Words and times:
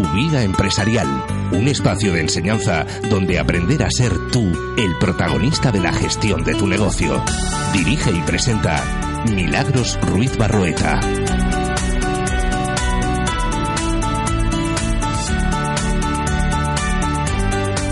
Tu 0.00 0.08
vida 0.14 0.42
empresarial, 0.44 1.06
un 1.52 1.68
espacio 1.68 2.14
de 2.14 2.22
enseñanza 2.22 2.86
donde 3.10 3.38
aprender 3.38 3.82
a 3.82 3.90
ser 3.90 4.30
tú 4.32 4.50
el 4.78 4.96
protagonista 4.98 5.70
de 5.72 5.80
la 5.80 5.92
gestión 5.92 6.42
de 6.42 6.54
tu 6.54 6.66
negocio. 6.66 7.22
Dirige 7.74 8.10
y 8.10 8.20
presenta 8.22 8.82
Milagros 9.30 9.98
Ruiz 10.00 10.38
Barroeta. 10.38 11.00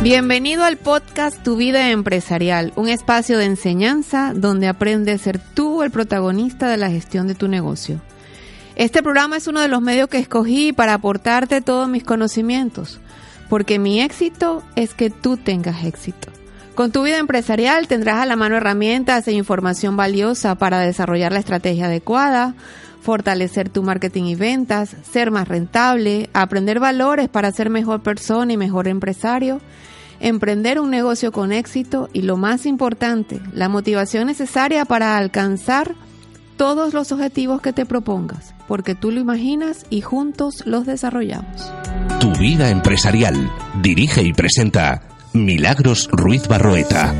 Bienvenido 0.02 0.64
al 0.64 0.78
podcast 0.78 1.42
Tu 1.42 1.56
vida 1.56 1.90
empresarial, 1.90 2.72
un 2.76 2.88
espacio 2.88 3.36
de 3.36 3.44
enseñanza 3.44 4.32
donde 4.34 4.66
aprendes 4.66 5.20
a 5.20 5.24
ser 5.24 5.38
tú 5.38 5.82
el 5.82 5.90
protagonista 5.90 6.70
de 6.70 6.78
la 6.78 6.88
gestión 6.88 7.28
de 7.28 7.34
tu 7.34 7.48
negocio. 7.48 8.00
Este 8.78 9.02
programa 9.02 9.36
es 9.36 9.48
uno 9.48 9.60
de 9.60 9.66
los 9.66 9.82
medios 9.82 10.08
que 10.08 10.18
escogí 10.18 10.72
para 10.72 10.94
aportarte 10.94 11.60
todos 11.60 11.88
mis 11.88 12.04
conocimientos, 12.04 13.00
porque 13.48 13.80
mi 13.80 14.00
éxito 14.00 14.62
es 14.76 14.94
que 14.94 15.10
tú 15.10 15.36
tengas 15.36 15.84
éxito. 15.84 16.28
Con 16.76 16.92
tu 16.92 17.02
vida 17.02 17.18
empresarial 17.18 17.88
tendrás 17.88 18.18
a 18.20 18.26
la 18.26 18.36
mano 18.36 18.56
herramientas 18.56 19.26
e 19.26 19.32
información 19.32 19.96
valiosa 19.96 20.54
para 20.54 20.78
desarrollar 20.78 21.32
la 21.32 21.40
estrategia 21.40 21.86
adecuada, 21.86 22.54
fortalecer 23.00 23.68
tu 23.68 23.82
marketing 23.82 24.26
y 24.26 24.36
ventas, 24.36 24.94
ser 25.10 25.32
más 25.32 25.48
rentable, 25.48 26.30
aprender 26.32 26.78
valores 26.78 27.28
para 27.28 27.50
ser 27.50 27.70
mejor 27.70 28.04
persona 28.04 28.52
y 28.52 28.56
mejor 28.56 28.86
empresario, 28.86 29.60
emprender 30.20 30.78
un 30.78 30.90
negocio 30.90 31.32
con 31.32 31.50
éxito 31.50 32.08
y 32.12 32.22
lo 32.22 32.36
más 32.36 32.64
importante, 32.64 33.40
la 33.52 33.68
motivación 33.68 34.28
necesaria 34.28 34.84
para 34.84 35.16
alcanzar 35.16 35.96
todos 36.56 36.94
los 36.94 37.10
objetivos 37.10 37.60
que 37.60 37.72
te 37.72 37.84
propongas, 37.84 38.54
porque 38.68 38.94
tú 38.94 39.10
lo 39.10 39.18
imaginas 39.18 39.86
y 39.90 40.02
juntos 40.02 40.62
los 40.66 40.86
desarrollamos. 40.86 41.72
Tu 42.20 42.30
vida 42.34 42.70
empresarial. 42.70 43.50
Dirige 43.82 44.22
y 44.22 44.32
presenta 44.32 45.02
Milagros 45.32 46.08
Ruiz 46.12 46.46
Barroeta. 46.46 47.14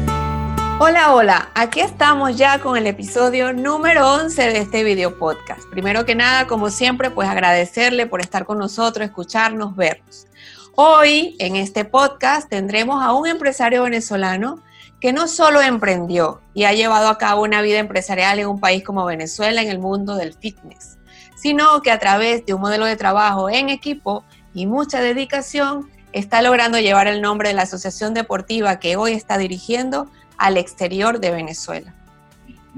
Hola, 0.81 1.13
hola, 1.13 1.49
aquí 1.57 1.81
estamos 1.81 2.37
ya 2.37 2.61
con 2.61 2.77
el 2.77 2.87
episodio 2.87 3.53
número 3.53 4.15
11 4.15 4.43
de 4.43 4.59
este 4.59 4.85
video 4.85 5.19
podcast. 5.19 5.69
Primero 5.71 6.05
que 6.05 6.15
nada, 6.15 6.47
como 6.47 6.71
siempre, 6.71 7.11
pues 7.11 7.29
agradecerle 7.29 8.07
por 8.07 8.21
estar 8.21 8.45
con 8.45 8.59
nosotros, 8.59 9.05
escucharnos, 9.05 9.75
vernos. 9.75 10.29
Hoy 10.77 11.35
en 11.41 11.57
este 11.57 11.85
podcast 11.85 12.49
tendremos 12.49 13.03
a 13.03 13.13
un 13.13 13.27
empresario 13.27 13.83
venezolano 13.83 14.63
que 15.01 15.13
no 15.13 15.29
solo 15.29 15.61
emprendió 15.61 16.41
y 16.55 16.65
ha 16.65 16.73
llevado 16.73 17.09
a 17.09 17.19
cabo 17.19 17.43
una 17.43 17.63
vida 17.63 17.79
empresarial 17.79 18.39
en 18.39 18.49
un 18.49 18.61
país 18.61 18.85
como 18.85 19.05
Venezuela 19.05 19.63
en 19.63 19.69
el 19.69 19.79
mundo 19.79 20.17
del 20.17 20.35
fitness, 20.35 20.98
sino 21.39 21.83
que 21.83 21.91
a 21.91 21.99
través 21.99 22.45
de 22.45 22.55
un 22.55 22.61
modelo 22.61 22.85
de 22.85 22.97
trabajo 22.97 23.49
en 23.49 23.69
equipo 23.69 24.25
y 24.55 24.67
mucha 24.67 25.01
dedicación 25.01 25.89
está 26.13 26.43
logrando 26.43 26.81
llevar 26.81 27.07
el 27.07 27.23
nombre 27.23 27.49
de 27.49 27.55
la 27.55 27.63
asociación 27.63 28.13
deportiva 28.13 28.81
que 28.81 28.97
hoy 28.97 29.13
está 29.13 29.39
dirigiendo 29.39 30.11
al 30.37 30.57
exterior 30.57 31.21
de 31.21 31.31
Venezuela. 31.31 31.95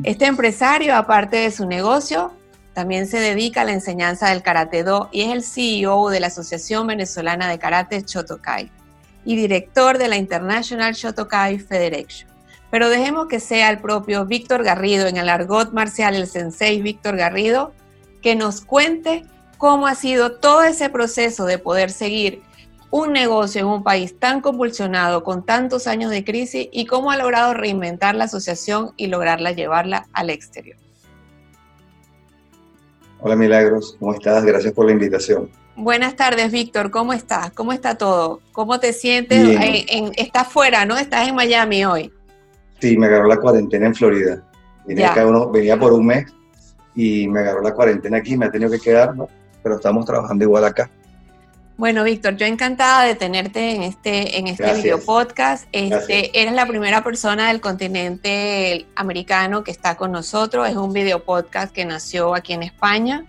Este 0.03 0.27
empresario, 0.27 0.95
aparte 0.95 1.39
de 1.39 1.51
su 1.51 1.67
negocio, 1.67 2.33
también 2.75 3.07
se 3.07 3.19
dedica 3.19 3.63
a 3.63 3.65
la 3.65 3.73
enseñanza 3.73 4.29
del 4.29 4.43
Karate 4.43 4.85
Do 4.85 5.09
y 5.11 5.23
es 5.23 5.33
el 5.33 5.43
CEO 5.43 6.11
de 6.11 6.21
la 6.21 6.27
Asociación 6.29 6.87
Venezolana 6.87 7.49
de 7.49 7.59
Karate 7.59 8.03
Shotokai 8.07 8.71
y 9.25 9.37
director 9.37 9.99
de 9.99 10.09
la 10.09 10.17
International 10.17 10.93
Shotokai 10.95 11.59
Federation. 11.59 12.31
Pero 12.71 12.89
dejemos 12.89 13.27
que 13.27 13.41
sea 13.41 13.71
el 13.71 13.79
propio 13.79 14.27
Víctor 14.27 14.63
Garrido, 14.63 15.07
en 15.07 15.17
el 15.17 15.29
argot 15.29 15.73
marcial, 15.73 16.15
el 16.15 16.27
sensei 16.27 16.81
Víctor 16.81 17.17
Garrido, 17.17 17.73
que 18.21 18.37
nos 18.37 18.61
cuente 18.61 19.25
cómo 19.59 19.87
ha 19.87 19.95
sido 19.95 20.33
todo 20.33 20.63
ese 20.63 20.89
proceso 20.89 21.45
de 21.45 21.59
poder 21.59 21.91
seguir 21.91 22.43
un 22.91 23.13
negocio 23.13 23.61
en 23.61 23.67
un 23.69 23.83
país 23.83 24.19
tan 24.19 24.41
convulsionado, 24.41 25.23
con 25.23 25.45
tantos 25.45 25.87
años 25.87 26.11
de 26.11 26.25
crisis, 26.25 26.69
y 26.73 26.87
cómo 26.87 27.11
ha 27.11 27.17
logrado 27.17 27.55
reinventar 27.55 28.15
la 28.15 28.25
asociación 28.25 28.93
y 28.97 29.07
lograrla 29.07 29.53
llevarla 29.53 30.07
al 30.13 30.31
exterior. 30.31 30.77
Hola 33.21 33.37
Milagros, 33.37 33.97
¿cómo 34.01 34.15
estás? 34.15 34.45
Gracias 34.45 34.73
por 34.73 34.87
la 34.87 34.93
invitación. 34.93 35.51
Buenas 35.77 36.17
tardes, 36.17 36.51
Víctor. 36.51 36.91
¿Cómo 36.91 37.13
estás? 37.13 37.53
¿Cómo 37.53 37.73
está 37.73 37.97
todo? 37.97 38.41
¿Cómo 38.53 38.81
te 38.81 38.93
sientes? 38.93 39.47
En, 39.89 40.13
estás 40.17 40.49
fuera, 40.49 40.85
¿no? 40.85 40.97
Estás 40.99 41.29
en 41.29 41.35
Miami 41.35 41.85
hoy. 41.85 42.13
Sí, 42.81 42.97
me 42.97 43.07
agarró 43.07 43.29
la 43.29 43.37
cuarentena 43.37 43.87
en 43.87 43.95
Florida. 43.95 44.43
uno, 44.87 45.51
venía 45.51 45.79
por 45.79 45.93
un 45.93 46.07
mes 46.07 46.27
y 47.01 47.29
me 47.29 47.41
agarró 47.41 47.63
la 47.63 47.73
cuarentena 47.73 48.19
aquí, 48.19 48.37
me 48.37 48.45
ha 48.47 48.51
tenido 48.51 48.71
que 48.71 48.79
quedar, 48.79 49.15
pero 49.63 49.77
estamos 49.77 50.05
trabajando 50.05 50.45
igual 50.45 50.67
acá. 50.67 50.91
Bueno, 51.79 52.05
Víctor, 52.05 52.37
yo 52.37 52.45
encantada 52.45 53.05
de 53.05 53.15
tenerte 53.15 53.75
en 53.75 53.83
este, 53.85 54.39
en 54.39 54.49
este 54.49 54.75
video 54.75 55.01
podcast. 55.01 55.67
Este, 55.73 56.39
eres 56.39 56.53
la 56.53 56.67
primera 56.67 57.03
persona 57.03 57.49
del 57.49 57.63
continente 57.63 58.87
americano 58.97 59.65
que 59.65 59.71
está 59.71 59.97
con 59.97 60.13
nosotros. 60.13 60.69
Es 60.69 60.77
un 60.77 60.93
video 60.93 61.25
podcast 61.25 61.73
que 61.73 61.87
nació 61.87 62.35
aquí 62.35 62.53
en 62.53 62.65
España. 62.65 63.25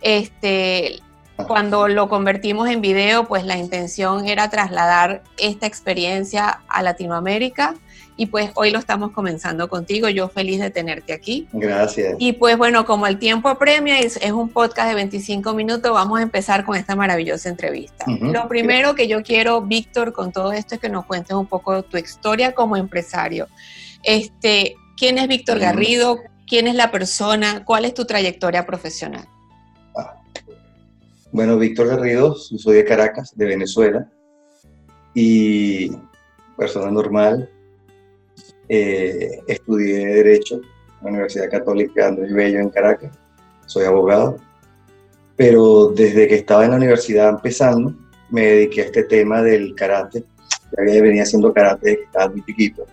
Este, 0.00 0.98
cuando 1.46 1.86
lo 1.86 2.08
convertimos 2.08 2.68
en 2.68 2.80
video, 2.80 3.28
pues 3.28 3.44
la 3.44 3.56
intención 3.56 4.26
era 4.26 4.50
trasladar 4.50 5.22
esta 5.38 5.68
experiencia 5.68 6.60
a 6.66 6.82
Latinoamérica 6.82 7.76
y 8.22 8.26
pues 8.26 8.52
hoy 8.54 8.70
lo 8.70 8.78
estamos 8.78 9.10
comenzando 9.10 9.68
contigo. 9.68 10.08
Yo 10.08 10.28
feliz 10.28 10.60
de 10.60 10.70
tenerte 10.70 11.12
aquí. 11.12 11.48
Gracias. 11.52 12.14
Y 12.20 12.34
pues 12.34 12.56
bueno, 12.56 12.84
como 12.84 13.08
el 13.08 13.18
tiempo 13.18 13.48
apremia, 13.48 13.98
es, 13.98 14.16
es 14.18 14.30
un 14.30 14.48
podcast 14.48 14.90
de 14.90 14.94
25 14.94 15.52
minutos, 15.54 15.90
vamos 15.90 16.20
a 16.20 16.22
empezar 16.22 16.64
con 16.64 16.76
esta 16.76 16.94
maravillosa 16.94 17.48
entrevista. 17.48 18.04
Lo 18.06 18.46
primero 18.46 18.94
que 18.94 19.08
yo 19.08 19.24
quiero, 19.24 19.60
Víctor, 19.62 20.12
con 20.12 20.30
todo 20.30 20.52
esto 20.52 20.76
es 20.76 20.80
que 20.80 20.88
nos 20.88 21.04
cuentes 21.04 21.34
un 21.34 21.46
poco 21.46 21.82
tu 21.82 21.96
historia 21.96 22.54
como 22.54 22.76
empresario. 22.76 23.48
Este, 24.04 24.76
¿Quién 24.96 25.18
es 25.18 25.26
Víctor 25.26 25.58
Garrido? 25.58 26.20
¿Quién 26.46 26.68
es 26.68 26.76
la 26.76 26.92
persona? 26.92 27.64
¿Cuál 27.64 27.86
es 27.86 27.94
tu 27.94 28.04
trayectoria 28.04 28.64
profesional? 28.64 29.26
Bueno, 31.32 31.58
Víctor 31.58 31.88
Garrido, 31.88 32.36
soy 32.36 32.76
de 32.76 32.84
Caracas, 32.84 33.32
de 33.34 33.46
Venezuela, 33.46 34.06
y 35.12 35.90
persona 36.56 36.88
normal. 36.92 37.50
Eh, 38.68 39.40
estudié 39.46 40.06
Derecho 40.06 40.56
en 40.56 40.62
la 41.02 41.10
Universidad 41.10 41.50
Católica 41.50 42.08
Andrés 42.08 42.32
Bello 42.32 42.60
en 42.60 42.70
Caracas, 42.70 43.10
soy 43.66 43.84
abogado, 43.84 44.38
pero 45.36 45.92
desde 45.94 46.28
que 46.28 46.36
estaba 46.36 46.64
en 46.64 46.70
la 46.70 46.76
universidad 46.76 47.28
empezando, 47.28 47.94
me 48.30 48.46
dediqué 48.46 48.82
a 48.82 48.84
este 48.86 49.04
tema 49.04 49.42
del 49.42 49.74
karate. 49.74 50.24
Ya 50.76 51.02
venía 51.02 51.22
haciendo 51.22 51.52
karate 51.52 51.86
desde 51.86 51.98
que 51.98 52.04
estaba 52.04 52.28
muy 52.30 52.44
chiquito, 52.44 52.86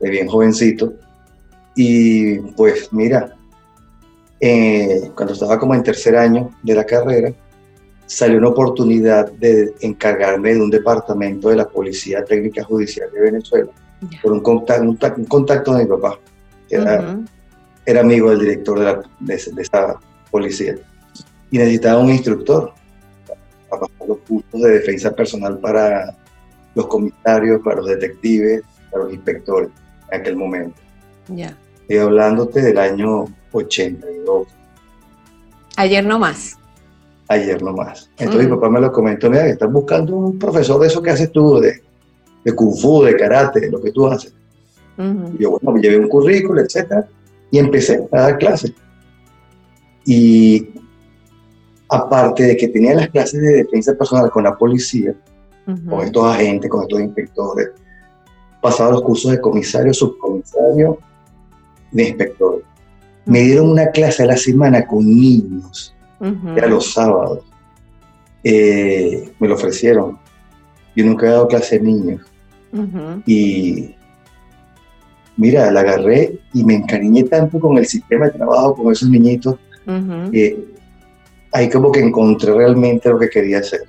de 0.00 0.10
bien 0.10 0.28
jovencito. 0.28 0.94
Y 1.74 2.38
pues 2.52 2.92
mira, 2.92 3.36
eh, 4.40 5.10
cuando 5.14 5.34
estaba 5.34 5.58
como 5.58 5.74
en 5.74 5.82
tercer 5.82 6.16
año 6.16 6.50
de 6.62 6.74
la 6.74 6.84
carrera, 6.84 7.32
salió 8.06 8.38
una 8.38 8.48
oportunidad 8.48 9.32
de 9.32 9.74
encargarme 9.80 10.54
de 10.54 10.60
un 10.60 10.70
departamento 10.70 11.48
de 11.48 11.56
la 11.56 11.68
Policía 11.68 12.24
Técnica 12.24 12.62
Judicial 12.62 13.10
de 13.12 13.20
Venezuela, 13.20 13.70
por 14.22 14.32
un 14.32 14.40
contacto, 14.40 14.82
un, 14.82 15.24
contacto 15.26 15.74
de 15.74 15.84
mi 15.84 15.90
papá, 15.90 16.18
que 16.68 16.76
era, 16.76 18.00
amigo 18.00 18.30
del 18.30 18.40
director 18.40 19.04
de, 19.20 19.34
esa 19.34 19.98
policía, 20.30 20.76
y 21.50 21.58
necesitaba 21.58 22.00
un 22.00 22.10
instructor 22.10 22.72
para 23.68 23.82
pasar 23.82 24.08
los 24.08 24.18
cursos 24.18 24.60
de 24.60 24.70
defensa 24.70 25.14
personal 25.14 25.58
para 25.58 26.14
los 26.74 26.86
comisarios, 26.86 27.60
para 27.62 27.76
los 27.76 27.86
detectives, 27.86 28.62
para 28.90 29.04
los 29.04 29.14
inspectores 29.14 29.70
en 30.10 30.20
aquel 30.20 30.36
momento. 30.36 30.76
Ya. 31.28 31.56
Estoy 31.82 31.98
hablándote 31.98 32.62
del 32.62 32.78
año 32.78 33.24
82. 33.52 34.48
Ayer 35.76 36.04
no 36.04 36.18
más. 36.18 36.56
Ayer 37.28 37.62
no 37.62 37.72
más. 37.72 38.10
Entonces 38.18 38.46
mi 38.46 38.52
mm. 38.52 38.54
papá 38.56 38.70
me 38.70 38.80
lo 38.80 38.92
comentó, 38.92 39.30
mira, 39.30 39.46
estás 39.46 39.70
buscando 39.70 40.16
un 40.16 40.38
profesor 40.38 40.80
de 40.80 40.86
eso 40.88 41.02
que 41.02 41.10
haces 41.10 41.32
tú, 41.32 41.60
de, 41.60 41.82
de 42.46 42.54
kung 42.54 42.76
fu, 42.76 43.02
de 43.02 43.16
karate, 43.16 43.68
lo 43.68 43.82
que 43.82 43.90
tú 43.90 44.06
haces. 44.06 44.32
Yo, 45.36 45.50
bueno, 45.50 45.72
me 45.72 45.80
llevé 45.80 45.98
un 45.98 46.08
currículo, 46.08 46.60
etcétera, 46.60 47.04
y 47.50 47.58
empecé 47.58 48.08
a 48.12 48.20
dar 48.20 48.38
clases. 48.38 48.72
Y 50.04 50.68
aparte 51.88 52.44
de 52.44 52.56
que 52.56 52.68
tenía 52.68 52.94
las 52.94 53.08
clases 53.08 53.42
de 53.42 53.64
defensa 53.64 53.94
personal 53.94 54.30
con 54.30 54.44
la 54.44 54.56
policía, 54.56 55.12
con 55.88 56.02
estos 56.02 56.24
agentes, 56.24 56.70
con 56.70 56.82
estos 56.82 57.00
inspectores, 57.00 57.70
pasaba 58.62 58.92
los 58.92 59.02
cursos 59.02 59.32
de 59.32 59.40
comisario, 59.40 59.92
subcomisario, 59.92 60.98
de 61.90 62.02
inspector. 62.04 62.62
Me 63.24 63.40
dieron 63.40 63.70
una 63.70 63.88
clase 63.90 64.22
a 64.22 64.26
la 64.26 64.36
semana 64.36 64.86
con 64.86 65.04
niños, 65.04 65.92
era 66.54 66.68
los 66.68 66.92
sábados. 66.92 67.40
Eh, 68.44 69.32
me 69.40 69.48
lo 69.48 69.56
ofrecieron. 69.56 70.16
Yo 70.94 71.04
nunca 71.04 71.26
he 71.26 71.30
dado 71.30 71.48
clase 71.48 71.80
de 71.80 71.84
niños. 71.84 72.20
Y 73.26 73.94
mira, 75.36 75.70
la 75.70 75.80
agarré 75.80 76.38
y 76.52 76.64
me 76.64 76.74
encariñé 76.74 77.24
tanto 77.24 77.60
con 77.60 77.78
el 77.78 77.86
sistema 77.86 78.26
de 78.26 78.32
trabajo, 78.32 78.74
con 78.74 78.92
esos 78.92 79.08
niñitos, 79.08 79.56
que 80.32 80.64
ahí 81.52 81.70
como 81.70 81.92
que 81.92 82.00
encontré 82.00 82.52
realmente 82.52 83.08
lo 83.08 83.18
que 83.18 83.28
quería 83.28 83.60
hacer. 83.60 83.82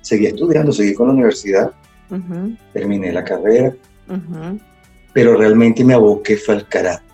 seguí 0.00 0.26
estudiando, 0.26 0.72
seguí 0.72 0.94
con 0.94 1.08
la 1.08 1.14
universidad, 1.14 1.72
terminé 2.72 3.12
la 3.12 3.24
carrera, 3.24 3.74
pero 5.12 5.36
realmente 5.36 5.84
me 5.84 5.94
aboqué 5.94 6.36
fue 6.36 6.54
al 6.56 6.68
karate. 6.68 7.04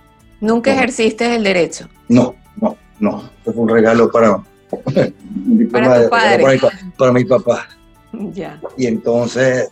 ¿Nunca 0.40 0.72
ejerciste 0.72 1.34
el 1.34 1.44
derecho? 1.44 1.86
No, 2.08 2.34
no, 2.60 2.76
no. 2.98 3.30
Fue 3.44 3.54
un 3.54 3.68
regalo 3.68 4.10
para, 4.10 4.42
padre. 6.10 6.58
para, 6.96 7.12
mi 7.12 7.24
papá. 7.24 7.68
Ya. 8.32 8.58
Y 8.78 8.86
entonces 8.86 9.70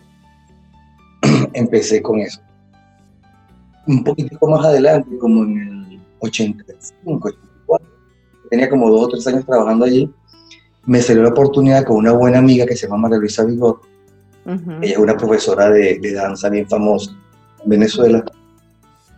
empecé 1.54 2.02
con 2.02 2.20
eso. 2.20 2.40
Un 3.86 4.04
poquitico 4.04 4.48
más 4.48 4.64
adelante, 4.64 5.16
como 5.18 5.44
en 5.44 5.58
el 5.58 6.00
85, 6.20 7.28
84, 7.28 7.86
tenía 8.50 8.68
como 8.68 8.90
dos 8.90 9.04
o 9.04 9.08
tres 9.08 9.26
años 9.26 9.46
trabajando 9.46 9.84
allí, 9.84 10.10
me 10.88 11.02
salió 11.02 11.22
la 11.22 11.28
oportunidad 11.28 11.84
con 11.84 11.96
una 11.96 12.12
buena 12.12 12.38
amiga 12.38 12.64
que 12.64 12.74
se 12.74 12.86
llama 12.86 13.02
María 13.02 13.18
Luisa 13.18 13.44
Vigor. 13.44 13.80
Ella 14.80 14.92
es 14.94 14.96
una 14.96 15.14
profesora 15.14 15.68
de, 15.68 16.00
danza 16.14 16.48
bien 16.48 16.66
famosa 16.66 17.14
en 17.62 17.68
Venezuela. 17.68 18.24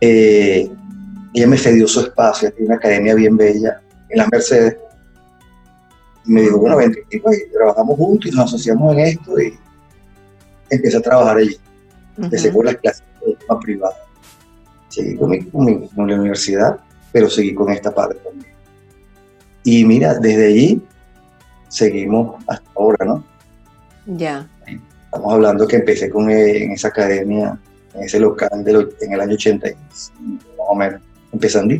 Eh, 0.01 0.69
ella 1.33 1.47
me 1.47 1.57
cedió 1.57 1.87
su 1.87 2.01
espacio, 2.01 2.51
tiene 2.51 2.67
una 2.67 2.75
academia 2.75 3.15
bien 3.15 3.37
bella 3.37 3.81
en 4.09 4.17
las 4.17 4.29
Mercedes. 4.29 4.77
Y 6.25 6.33
me 6.33 6.41
dijo, 6.41 6.57
bueno, 6.57 6.75
ven, 6.75 6.93
trabajamos 7.53 7.95
juntos 7.95 8.29
y 8.29 8.35
nos 8.35 8.45
asociamos 8.45 8.93
en 8.93 8.99
esto 8.99 9.39
y 9.39 9.57
empecé 10.69 10.97
a 10.97 11.01
trabajar 11.01 11.37
allí. 11.37 11.55
Empecé 12.21 12.51
con 12.51 12.65
las 12.65 12.75
clases 12.77 13.03
de 13.25 13.35
forma 13.35 13.59
privada. 13.59 13.95
Seguí 14.89 15.15
con, 15.15 15.29
mi, 15.29 15.43
con, 15.89 16.09
la 16.09 16.19
universidad, 16.19 16.79
pero 17.11 17.29
seguí 17.29 17.53
con 17.53 17.71
esta 17.71 17.93
parte 17.93 18.19
también. 18.19 18.51
Y 19.63 19.85
mira, 19.85 20.15
desde 20.15 20.47
allí 20.47 20.81
seguimos 21.69 22.43
hasta 22.47 22.69
ahora, 22.75 23.05
¿no? 23.05 23.23
Ya. 24.05 24.47
Estamos 24.65 25.33
hablando 25.33 25.67
que 25.67 25.77
empecé 25.77 26.09
con 26.09 26.29
eh, 26.29 26.63
en 26.63 26.71
esa 26.71 26.89
academia, 26.89 27.57
en 27.93 28.03
ese 28.03 28.19
local 28.19 28.49
en 28.53 29.13
el 29.13 29.19
año 29.21 29.33
80, 29.33 29.67
más 29.67 30.11
o 30.57 30.75
menos, 30.75 31.01
empezando. 31.31 31.75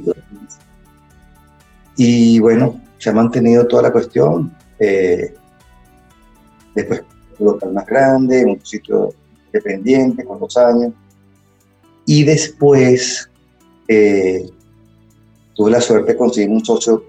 Y 1.96 2.40
bueno, 2.40 2.80
se 2.98 3.10
ha 3.10 3.14
mantenido 3.14 3.68
toda 3.68 3.84
la 3.84 3.92
cuestión. 3.92 4.54
Eh, 4.80 5.34
después, 6.76 7.04
un 7.40 7.48
local 7.48 7.74
más 7.74 7.86
grande, 7.86 8.46
un 8.46 8.66
sitio 8.66 9.14
independiente 9.52 10.24
con 10.24 10.40
los 10.40 10.56
años. 10.58 10.94
Y 12.06 12.24
después 12.24 13.30
eh, 13.88 14.50
tuve 15.54 15.72
la 15.72 15.82
suerte 15.82 16.14
de 16.14 16.18
conseguir 16.18 16.50
un 16.50 16.64
socio 16.64 17.04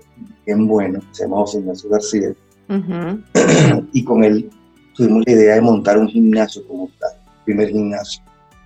bien 0.44 0.66
bueno, 0.66 1.00
se 1.12 1.24
llama 1.24 1.38
José 1.38 1.58
Ignacio 1.60 1.88
García, 1.88 2.34
y 3.92 4.04
con 4.04 4.24
él 4.24 4.50
tuvimos 4.94 5.22
la 5.26 5.32
idea 5.32 5.54
de 5.54 5.60
montar 5.60 5.98
un 5.98 6.08
gimnasio 6.08 6.66
como 6.66 6.90
tal, 6.98 7.12
primer 7.44 7.68
gimnasio. 7.68 8.22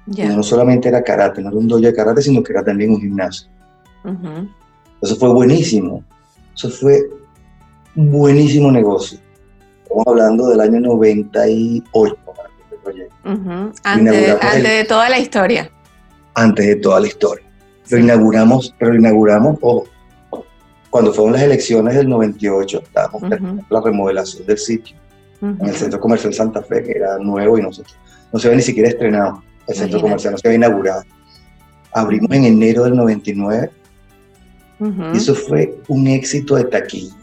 No 0.06 0.42
solamente 0.42 0.88
era 0.88 1.02
karate, 1.02 1.42
no 1.42 1.48
era 1.48 1.58
un 1.58 1.66
dojo 1.66 1.82
de 1.82 1.92
karate, 1.92 2.22
sino 2.22 2.42
que 2.42 2.52
era 2.52 2.64
también 2.64 2.90
un 2.90 3.00
gimnasio. 3.00 3.48
Eso 5.02 5.16
fue 5.16 5.32
buenísimo. 5.32 6.04
Eso 6.54 6.70
fue 6.70 7.10
un 7.96 8.12
buenísimo 8.12 8.70
negocio. 8.70 9.18
Estamos 9.82 10.04
hablando 10.06 10.48
del 10.48 10.60
año 10.60 10.80
98 10.80 12.16
proyecto. 12.86 13.16
Antes, 13.84 14.62
de 14.62 14.84
toda 14.84 15.08
la 15.08 15.18
historia. 15.18 15.70
Antes 16.34 16.66
de 16.66 16.76
toda 16.76 17.00
la 17.00 17.06
historia. 17.06 17.44
Lo 17.90 17.98
inauguramos, 17.98 18.74
pero 18.78 18.92
lo 18.92 18.98
inauguramos, 18.98 19.58
ojo, 19.60 19.86
cuando 20.90 21.12
fueron 21.12 21.34
las 21.34 21.42
elecciones 21.42 21.94
del 21.94 22.08
98, 22.08 22.82
estábamos 22.82 23.22
uh 23.22 23.64
la 23.68 23.80
remodelación 23.80 24.46
del 24.46 24.58
sitio 24.58 24.96
en 25.42 25.66
el 25.66 25.74
Centro 25.74 26.00
Comercial 26.00 26.32
Santa 26.32 26.62
Fe, 26.62 26.82
que 26.82 26.92
era 26.92 27.18
nuevo 27.18 27.58
y 27.58 27.62
no 27.62 27.72
se, 27.72 27.82
no 28.32 28.38
se 28.38 28.48
había 28.48 28.56
ni 28.56 28.62
siquiera 28.62 28.88
estrenado. 28.88 29.42
El 29.66 29.76
Centro 29.76 30.00
Comercial 30.00 30.32
no 30.32 30.38
se 30.38 30.48
había 30.48 30.56
inaugurado. 30.56 31.02
Abrimos 31.92 32.30
en 32.30 32.44
enero 32.44 32.84
del 32.84 32.96
99 32.96 33.70
y 35.12 35.16
eso 35.16 35.34
fue 35.34 35.78
un 35.88 36.06
éxito 36.06 36.56
de 36.56 36.64
taquilla. 36.64 37.14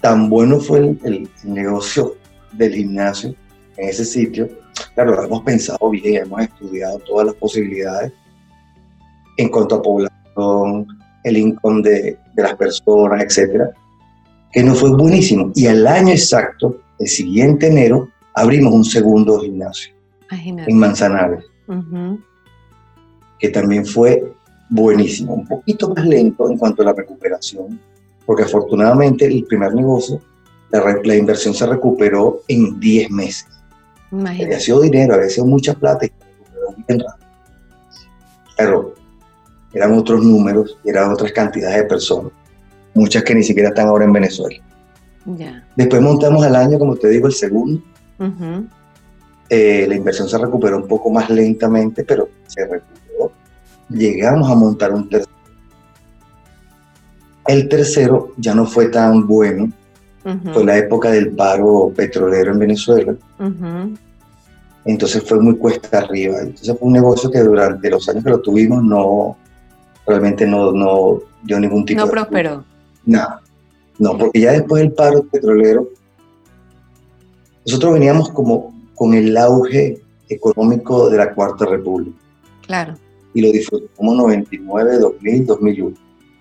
Tan 0.00 0.28
bueno 0.28 0.60
fue 0.60 0.80
el, 0.80 0.98
el, 1.04 1.30
negocio 1.44 2.16
del 2.52 2.74
gimnasio 2.74 3.34
en 3.76 3.88
ese 3.88 4.04
sitio. 4.04 4.48
Claro, 4.94 5.14
lo 5.14 5.24
hemos 5.24 5.42
pensado 5.42 5.90
bien, 5.90 6.22
hemos 6.22 6.42
estudiado 6.42 6.98
todas 7.00 7.26
las 7.26 7.34
posibilidades 7.36 8.12
en 9.36 9.48
cuanto 9.48 9.76
a 9.76 9.82
población, 9.82 10.86
el 11.24 11.36
income 11.36 11.82
de, 11.82 12.18
las 12.36 12.54
personas, 12.54 13.22
etcétera, 13.24 13.70
que 14.52 14.62
nos 14.62 14.80
fue 14.80 14.90
buenísimo. 14.90 15.50
Y 15.54 15.66
al 15.66 15.86
año 15.86 16.10
exacto, 16.10 16.80
el 16.98 17.08
siguiente 17.08 17.68
enero, 17.68 18.08
abrimos 18.34 18.72
un 18.72 18.84
segundo 18.84 19.40
gimnasio 19.40 19.92
en 20.30 20.78
Manzanares, 20.78 21.44
que 23.38 23.48
también 23.48 23.84
fue 23.84 24.22
buenísimo, 24.70 25.34
un 25.34 25.46
poquito 25.46 25.94
más 25.94 26.04
lento 26.06 26.50
en 26.50 26.58
cuanto 26.58 26.82
a 26.82 26.86
la 26.86 26.92
recuperación, 26.92 27.80
porque 28.24 28.42
afortunadamente 28.42 29.26
el 29.26 29.44
primer 29.44 29.74
negocio, 29.74 30.20
la, 30.70 31.16
inversión 31.16 31.54
se 31.54 31.66
recuperó 31.66 32.42
en 32.48 32.78
10 32.80 33.10
meses. 33.10 33.46
Había 34.10 34.60
sido 34.60 34.80
dinero, 34.80 35.14
había 35.14 35.28
sido 35.28 35.46
mucha 35.46 35.74
plata 35.74 36.06
y 36.06 36.08
se 36.08 36.14
recuperó 36.24 36.84
bien 36.86 37.00
rápido. 37.00 37.28
Pero 38.56 38.94
eran 39.72 39.92
otros 39.92 40.22
números 40.22 40.78
y 40.84 40.90
eran 40.90 41.12
otras 41.12 41.32
cantidades 41.32 41.76
de 41.76 41.84
personas, 41.84 42.32
muchas 42.94 43.22
que 43.24 43.34
ni 43.34 43.42
siquiera 43.42 43.70
están 43.70 43.88
ahora 43.88 44.04
en 44.04 44.12
Venezuela. 44.12 44.62
Después 45.74 46.00
montamos 46.00 46.44
al 46.44 46.54
año, 46.54 46.78
como 46.78 46.96
te 46.96 47.08
digo, 47.08 47.26
el 47.26 47.32
segundo. 47.32 47.82
Eh, 49.48 49.86
la 49.88 49.94
inversión 49.94 50.28
se 50.28 50.38
recuperó 50.38 50.76
un 50.76 50.88
poco 50.88 51.10
más 51.10 51.28
lentamente, 51.30 52.04
pero 52.04 52.28
se 52.46 52.62
recuperó. 52.62 53.32
Llegamos 53.88 54.50
a 54.50 54.54
montar 54.54 54.92
un 54.92 55.08
tercero. 55.08 55.34
El 57.46 57.68
tercero 57.68 58.32
ya 58.36 58.54
no 58.54 58.66
fue 58.66 58.88
tan 58.88 59.26
bueno. 59.26 59.70
Fue 60.52 60.64
la 60.64 60.76
época 60.78 61.10
del 61.10 61.30
paro 61.30 61.92
petrolero 61.94 62.52
en 62.52 62.58
Venezuela. 62.58 63.14
Entonces 64.84 65.22
fue 65.22 65.40
muy 65.40 65.56
cuesta 65.56 65.98
arriba. 65.98 66.40
Entonces 66.40 66.76
fue 66.78 66.88
un 66.88 66.92
negocio 66.94 67.30
que 67.30 67.40
durante 67.40 67.90
los 67.90 68.08
años 68.08 68.24
que 68.24 68.30
lo 68.30 68.40
tuvimos 68.40 68.82
no, 68.82 69.36
realmente 70.06 70.46
no, 70.46 70.72
no 70.72 71.20
dio 71.42 71.60
ningún 71.60 71.84
tipo 71.84 72.00
no 72.00 72.06
de... 72.06 72.08
No 72.08 72.12
prosperó. 72.12 72.64
No, 73.04 73.26
no, 73.98 74.18
porque 74.18 74.40
ya 74.40 74.52
después 74.52 74.82
del 74.82 74.92
paro 74.92 75.22
petrolero, 75.24 75.88
nosotros 77.64 77.94
veníamos 77.94 78.30
como 78.30 78.74
con 78.94 79.14
el 79.14 79.36
auge 79.36 80.00
económico 80.28 81.08
de 81.08 81.18
la 81.18 81.34
Cuarta 81.34 81.66
República. 81.66 82.18
Claro. 82.66 82.94
Y 83.32 83.42
lo 83.42 83.52
disfrutamos 83.52 84.16
99, 84.16 84.98
2000, 84.98 85.46
2001. 85.46 85.96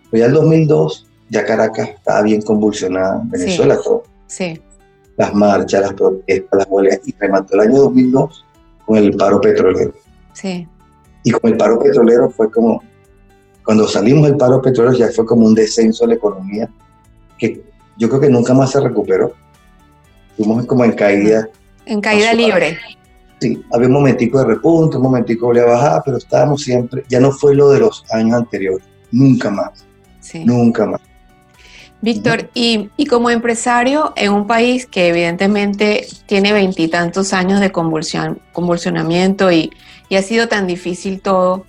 Pero 0.09 0.21
ya 0.21 0.25
el 0.27 0.33
2002, 0.33 1.07
ya 1.29 1.45
Caracas 1.45 1.89
estaba 1.89 2.21
bien 2.21 2.41
convulsionada, 2.41 3.21
Venezuela 3.25 3.77
todo. 3.81 4.03
Sí. 4.27 4.61
Las 5.17 5.33
marchas, 5.33 5.81
las 5.81 5.93
protestas, 5.93 6.59
las 6.59 6.67
huelgas, 6.69 6.99
y 7.05 7.15
remató 7.17 7.55
el 7.55 7.61
año 7.61 7.79
2002 7.79 8.45
con 8.85 8.97
el 8.97 9.15
paro 9.15 9.41
petrolero. 9.41 9.93
Sí. 10.33 10.67
Y 11.23 11.31
con 11.31 11.51
el 11.51 11.57
paro 11.57 11.79
petrolero 11.79 12.29
fue 12.29 12.51
como, 12.51 12.83
cuando 13.63 13.87
salimos 13.87 14.27
del 14.27 14.37
paro 14.37 14.61
petrolero 14.61 14.97
ya 14.97 15.09
fue 15.11 15.25
como 15.25 15.45
un 15.45 15.55
descenso 15.55 16.03
de 16.03 16.09
la 16.09 16.15
economía 16.15 16.69
que 17.37 17.63
yo 17.97 18.09
creo 18.09 18.21
que 18.21 18.29
nunca 18.29 18.53
más 18.53 18.71
se 18.71 18.81
recuperó. 18.81 19.33
Fuimos 20.37 20.65
como 20.65 20.83
en 20.83 20.91
caída. 20.91 21.49
En 21.85 22.01
caída 22.01 22.33
libre. 22.33 22.77
Sí, 23.39 23.63
había 23.71 23.87
un 23.87 23.93
momentico 23.93 24.39
de 24.39 24.45
repunte, 24.45 24.97
un 24.97 25.03
momentico 25.03 25.53
de 25.53 25.61
bajar, 25.61 26.01
pero 26.05 26.17
estábamos 26.17 26.61
siempre, 26.61 27.03
ya 27.09 27.19
no 27.19 27.31
fue 27.31 27.53
lo 27.53 27.69
de 27.69 27.79
los 27.79 28.05
años 28.11 28.37
anteriores, 28.37 28.85
nunca 29.11 29.49
más. 29.49 29.85
Sí. 30.19 30.43
Nunca 30.45 30.85
más. 30.85 31.01
Víctor, 32.05 32.51
y, 32.53 32.91
y, 32.97 33.07
como 33.07 33.31
empresario 33.31 34.13
en 34.15 34.31
un 34.31 34.45
país 34.45 34.85
que 34.85 35.07
evidentemente 35.07 36.05
tiene 36.27 36.53
veintitantos 36.53 37.33
años 37.33 37.59
de 37.59 37.71
convulsión, 37.71 38.39
convulsionamiento 38.53 39.51
y, 39.51 39.71
y, 40.07 40.15
ha 40.15 40.21
sido 40.21 40.47
tan 40.47 40.67
difícil 40.67 41.19
todo, 41.19 41.65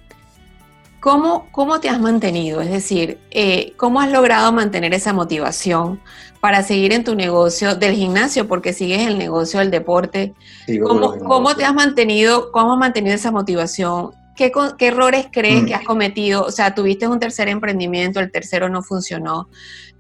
¿Cómo, 1.07 1.47
¿Cómo 1.53 1.79
te 1.79 1.89
has 1.89 2.01
mantenido? 2.01 2.61
Es 2.61 2.69
decir, 2.69 3.21
eh, 3.31 3.75
¿cómo 3.77 4.01
has 4.01 4.11
logrado 4.11 4.51
mantener 4.53 4.93
esa 4.93 5.13
motivación 5.13 6.01
para 6.41 6.65
seguir 6.65 6.93
en 6.93 7.05
tu 7.05 7.15
negocio 7.15 7.77
del 7.77 7.95
gimnasio? 7.95 8.49
Porque 8.49 8.73
sigues 8.73 9.07
el 9.07 9.17
negocio 9.17 9.61
del 9.61 9.71
deporte. 9.71 10.35
¿Cómo, 10.83 11.17
¿Cómo, 11.19 11.55
te 11.55 11.65
has 11.65 11.75
mantenido, 11.75 12.51
cómo 12.51 12.73
has 12.73 12.79
mantenido 12.81 13.15
esa 13.15 13.31
motivación? 13.31 14.17
¿Qué, 14.37 14.53
¿Qué, 14.79 14.87
errores 14.87 15.27
crees 15.33 15.63
mm. 15.63 15.67
que 15.67 15.75
has 15.75 15.85
cometido? 15.85 16.45
O 16.45 16.51
sea, 16.51 16.75
tuviste 16.75 17.09
un 17.09 17.19
tercer 17.19 17.49
emprendimiento, 17.49 18.21
el 18.21 18.31
tercero 18.31 18.69
no 18.69 18.83
funcionó. 18.83 19.49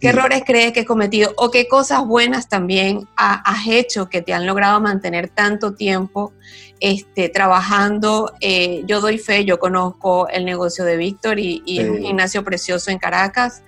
¿Qué 0.01 0.09
errores 0.09 0.43
crees 0.45 0.73
que 0.73 0.81
has 0.81 0.87
cometido? 0.87 1.33
¿O 1.37 1.51
qué 1.51 1.69
cosas 1.69 2.05
buenas 2.07 2.49
también 2.49 3.09
has 3.17 3.67
hecho 3.67 4.11
que 4.11 4.21
te 4.21 4.35
han 4.35 4.45
logrado 4.45 4.79
mantener 4.81 5.29
tanto 5.29 5.73
tiempo 5.73 6.35
este, 6.81 7.31
trabajando? 7.31 8.33
Eh, 8.41 8.83
yo 8.87 9.01
doy 9.01 9.17
fe, 9.17 9.47
yo 9.47 9.59
conozco 9.59 10.29
el 10.29 10.45
negocio 10.45 10.85
de 10.85 10.99
Víctor 10.99 11.39
y, 11.39 11.63
es 11.67 11.89
un 11.89 12.03
gimnasio 12.03 12.45
precioso 12.45 12.91
en 12.91 12.99
Caracas. 12.99 13.63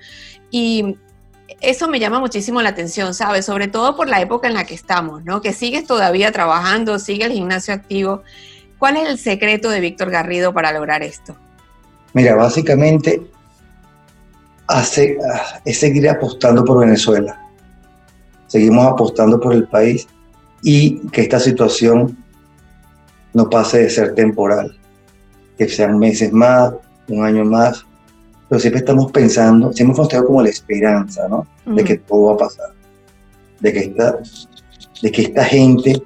Y 0.50 0.96
eso 1.60 1.88
me 1.88 1.98
llama 1.98 2.20
muchísimo 2.20 2.60
la 2.60 2.68
atención, 2.70 3.14
¿sabes? 3.14 3.46
Sobre 3.46 3.68
todo 3.68 3.96
por 3.96 4.08
la 4.08 4.20
época 4.20 4.48
en 4.48 4.54
la 4.54 4.64
que 4.64 4.74
estamos, 4.74 5.24
¿no? 5.24 5.40
Que 5.40 5.54
sigues 5.54 5.86
todavía 5.86 6.30
trabajando, 6.30 6.98
sigue 6.98 7.24
el 7.24 7.32
gimnasio 7.32 7.72
activo. 7.72 8.22
¿Cuál 8.78 8.96
es 8.96 9.08
el 9.08 9.18
secreto 9.18 9.70
de 9.70 9.80
Víctor 9.80 10.10
Garrido 10.10 10.52
para 10.52 10.72
lograr 10.72 11.02
esto? 11.02 11.36
Mira, 12.14 12.36
básicamente 12.36 13.22
hace, 14.66 15.18
es 15.64 15.78
seguir 15.78 16.08
apostando 16.08 16.64
por 16.64 16.80
Venezuela. 16.80 17.40
Seguimos 18.46 18.86
apostando 18.86 19.40
por 19.40 19.52
el 19.52 19.66
país 19.66 20.06
y 20.62 20.98
que 21.08 21.22
esta 21.22 21.40
situación 21.40 22.16
no 23.34 23.50
pase 23.50 23.82
de 23.82 23.90
ser 23.90 24.14
temporal, 24.14 24.76
que 25.56 25.68
sean 25.68 25.98
meses 25.98 26.32
más, 26.32 26.72
un 27.08 27.24
año 27.24 27.44
más, 27.44 27.84
pero 28.48 28.60
siempre 28.60 28.80
estamos 28.80 29.12
pensando, 29.12 29.72
siempre 29.72 29.94
hemos 29.94 30.08
tenido 30.08 30.26
como 30.26 30.42
la 30.42 30.48
esperanza, 30.48 31.28
¿no? 31.28 31.46
De 31.66 31.84
que 31.84 31.98
todo 31.98 32.26
va 32.26 32.32
a 32.34 32.36
pasar, 32.36 32.70
de 33.60 33.72
que 33.72 33.78
esta, 33.80 34.18
de 35.02 35.12
que 35.12 35.22
esta 35.22 35.44
gente, 35.44 36.02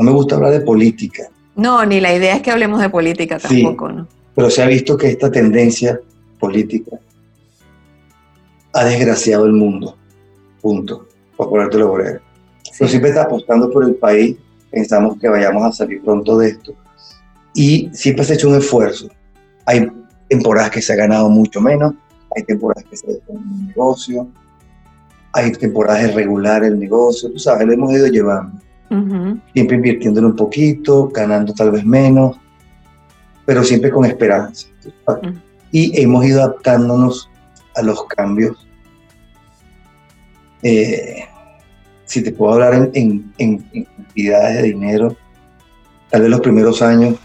no 0.00 0.04
me 0.04 0.12
gusta 0.12 0.36
hablar 0.36 0.52
de 0.52 0.60
política. 0.62 1.24
No, 1.56 1.84
ni 1.84 2.00
la 2.00 2.14
idea 2.14 2.36
es 2.36 2.42
que 2.42 2.50
hablemos 2.50 2.80
de 2.80 2.88
política 2.88 3.38
tampoco, 3.38 3.92
¿no? 3.92 4.08
Pero 4.34 4.48
se 4.48 4.62
ha 4.62 4.66
visto 4.66 4.96
que 4.96 5.08
esta 5.08 5.30
tendencia 5.30 6.00
política 6.38 6.98
ha 8.72 8.84
desgraciado 8.84 9.44
el 9.44 9.52
mundo, 9.52 9.94
punto, 10.62 11.06
por 11.36 11.50
ponértelo 11.50 11.92
breve. 11.92 12.20
Pero 12.78 12.88
siempre 12.88 13.10
está 13.10 13.24
apostando 13.24 13.70
por 13.70 13.84
el 13.84 13.94
país, 13.94 14.36
pensamos 14.70 15.18
que 15.20 15.28
vayamos 15.28 15.62
a 15.64 15.72
salir 15.72 16.02
pronto 16.02 16.38
de 16.38 16.48
esto. 16.48 16.74
Y 17.54 17.90
siempre 17.92 18.24
se 18.24 18.32
ha 18.32 18.36
hecho 18.36 18.48
un 18.48 18.56
esfuerzo. 18.56 19.08
Hay 19.66 19.86
temporadas 20.28 20.70
que 20.70 20.80
se 20.80 20.94
ha 20.94 20.96
ganado 20.96 21.28
mucho 21.28 21.60
menos, 21.60 21.92
hay 22.34 22.42
temporadas 22.44 22.84
que 22.88 22.96
se 22.96 23.06
ha 23.06 23.10
hecho 23.10 23.32
un 23.32 23.66
negocio, 23.66 24.26
hay 25.34 25.52
temporadas 25.52 26.04
de 26.04 26.12
regular 26.12 26.64
el 26.64 26.78
negocio, 26.78 27.30
tú 27.30 27.38
sabes, 27.38 27.66
lo 27.66 27.74
hemos 27.74 27.92
ido 27.92 28.06
llevando. 28.06 28.62
Siempre 29.52 29.76
invirtiéndolo 29.76 30.28
un 30.28 30.36
poquito, 30.36 31.08
ganando 31.08 31.54
tal 31.54 31.70
vez 31.70 31.84
menos, 31.84 32.36
pero 33.46 33.62
siempre 33.62 33.90
con 33.90 34.04
esperanza. 34.04 34.66
Y 35.70 36.00
hemos 36.00 36.24
ido 36.24 36.42
adaptándonos 36.42 37.30
a 37.76 37.82
los 37.82 38.04
cambios. 38.06 38.66
Eh, 40.62 41.24
si 42.04 42.22
te 42.22 42.32
puedo 42.32 42.54
hablar 42.54 42.90
en, 42.94 43.32
en, 43.38 43.58
cantidades 43.96 44.56
de 44.56 44.62
dinero, 44.64 45.16
tal 46.10 46.22
vez 46.22 46.30
los 46.30 46.40
primeros 46.40 46.82
años 46.82 47.16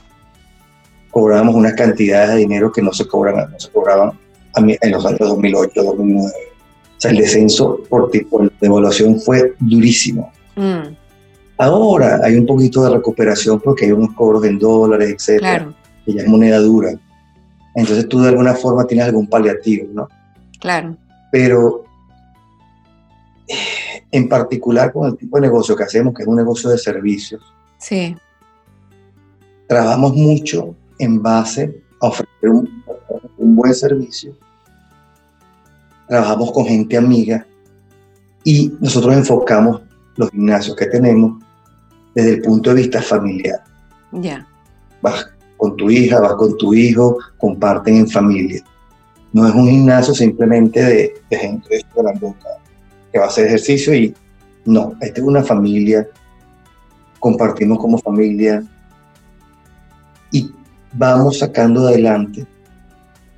cobrábamos 1.10 1.56
unas 1.56 1.74
cantidades 1.74 2.30
de 2.30 2.36
dinero 2.38 2.72
que 2.72 2.84
no 2.84 2.94
se, 2.94 3.08
cobran, 3.08 3.52
no 3.52 3.60
se 3.60 3.72
cobraban 3.72 4.12
en 4.56 4.92
los 4.92 5.06
años 5.06 5.20
2008, 5.20 5.84
2009. 5.84 6.32
O 6.98 7.00
sea, 7.00 7.12
el 7.12 7.18
descenso 7.18 7.80
por, 7.90 8.12
tipo 8.12 8.44
de 8.44 8.52
evaluación 8.62 9.20
fue 9.20 9.56
durísimo. 9.60 10.32
Mm. 10.56 11.05
Ahora 11.58 12.20
hay 12.24 12.36
un 12.36 12.46
poquito 12.46 12.84
de 12.84 12.90
recuperación 12.90 13.62
porque 13.62 13.86
hay 13.86 13.92
unos 13.92 14.14
cobros 14.14 14.44
en 14.46 14.60
dólares, 14.60 15.16
etcétera, 15.18 15.74
que 16.06 16.14
ya 16.14 16.22
es 16.22 16.28
moneda 16.28 16.60
dura. 16.60 16.92
Entonces 17.76 18.08
tú 18.08 18.22
de 18.22 18.30
alguna 18.30 18.54
forma 18.54 18.86
tienes 18.86 19.06
algún 19.06 19.28
paliativo, 19.28 19.88
¿no? 19.94 20.08
Claro. 20.60 20.98
Pero 21.32 21.86
en 24.12 24.30
particular 24.30 24.92
con 24.92 25.08
el 25.08 25.18
tipo 25.18 25.38
de 25.38 25.42
negocio 25.42 25.76
que 25.76 25.84
hacemos, 25.84 26.14
que 26.14 26.24
es 26.24 26.28
un 26.28 26.36
negocio 26.36 26.70
de 26.70 26.78
servicios. 26.78 27.42
Sí. 27.78 28.16
Trabajamos 29.68 30.16
mucho 30.16 30.76
en 31.00 31.22
base 31.22 31.84
a 32.02 32.08
ofrecer 32.08 32.50
un, 32.50 32.84
buen 33.38 33.74
servicio. 33.74 34.36
Trabajamos 36.08 36.52
con 36.52 36.66
gente 36.66 36.98
amiga 36.98 37.46
y 38.44 38.72
nosotros 38.80 39.14
enfocamos 39.16 39.82
los 40.16 40.30
gimnasios 40.30 40.76
que 40.76 40.86
tenemos 40.86 41.44
desde 42.16 42.36
el 42.36 42.42
punto 42.42 42.70
de 42.70 42.78
vista 42.78 43.02
familiar. 43.02 43.62
Ya. 44.14 44.48
Vas 45.02 45.30
con 45.58 45.76
tu 45.76 45.92
hija, 45.92 46.20
vas 46.20 46.34
con 46.34 46.58
tu 46.58 46.74
hijo, 46.74 47.18
comparten 47.38 47.98
en 47.98 48.10
familia. 48.10 48.64
No 49.34 49.48
es 49.48 49.54
un 49.54 49.68
gimnasio 49.68 50.14
simplemente 50.14 50.82
de, 50.82 51.14
de 51.30 51.38
gente 51.38 51.76
de 51.76 52.20
boca 52.20 52.48
que 53.12 53.20
va 53.20 53.26
a 53.26 53.28
hacer 53.28 53.48
ejercicio 53.48 53.94
y 53.94 54.16
no, 54.64 54.94
esta 55.02 55.22
es 55.22 55.28
una 55.28 55.44
familia, 55.44 56.08
compartimos 57.20 57.78
como 57.80 57.98
familia 57.98 58.64
y 60.32 60.52
vamos 60.94 61.40
sacando 61.40 61.88
adelante, 61.88 62.48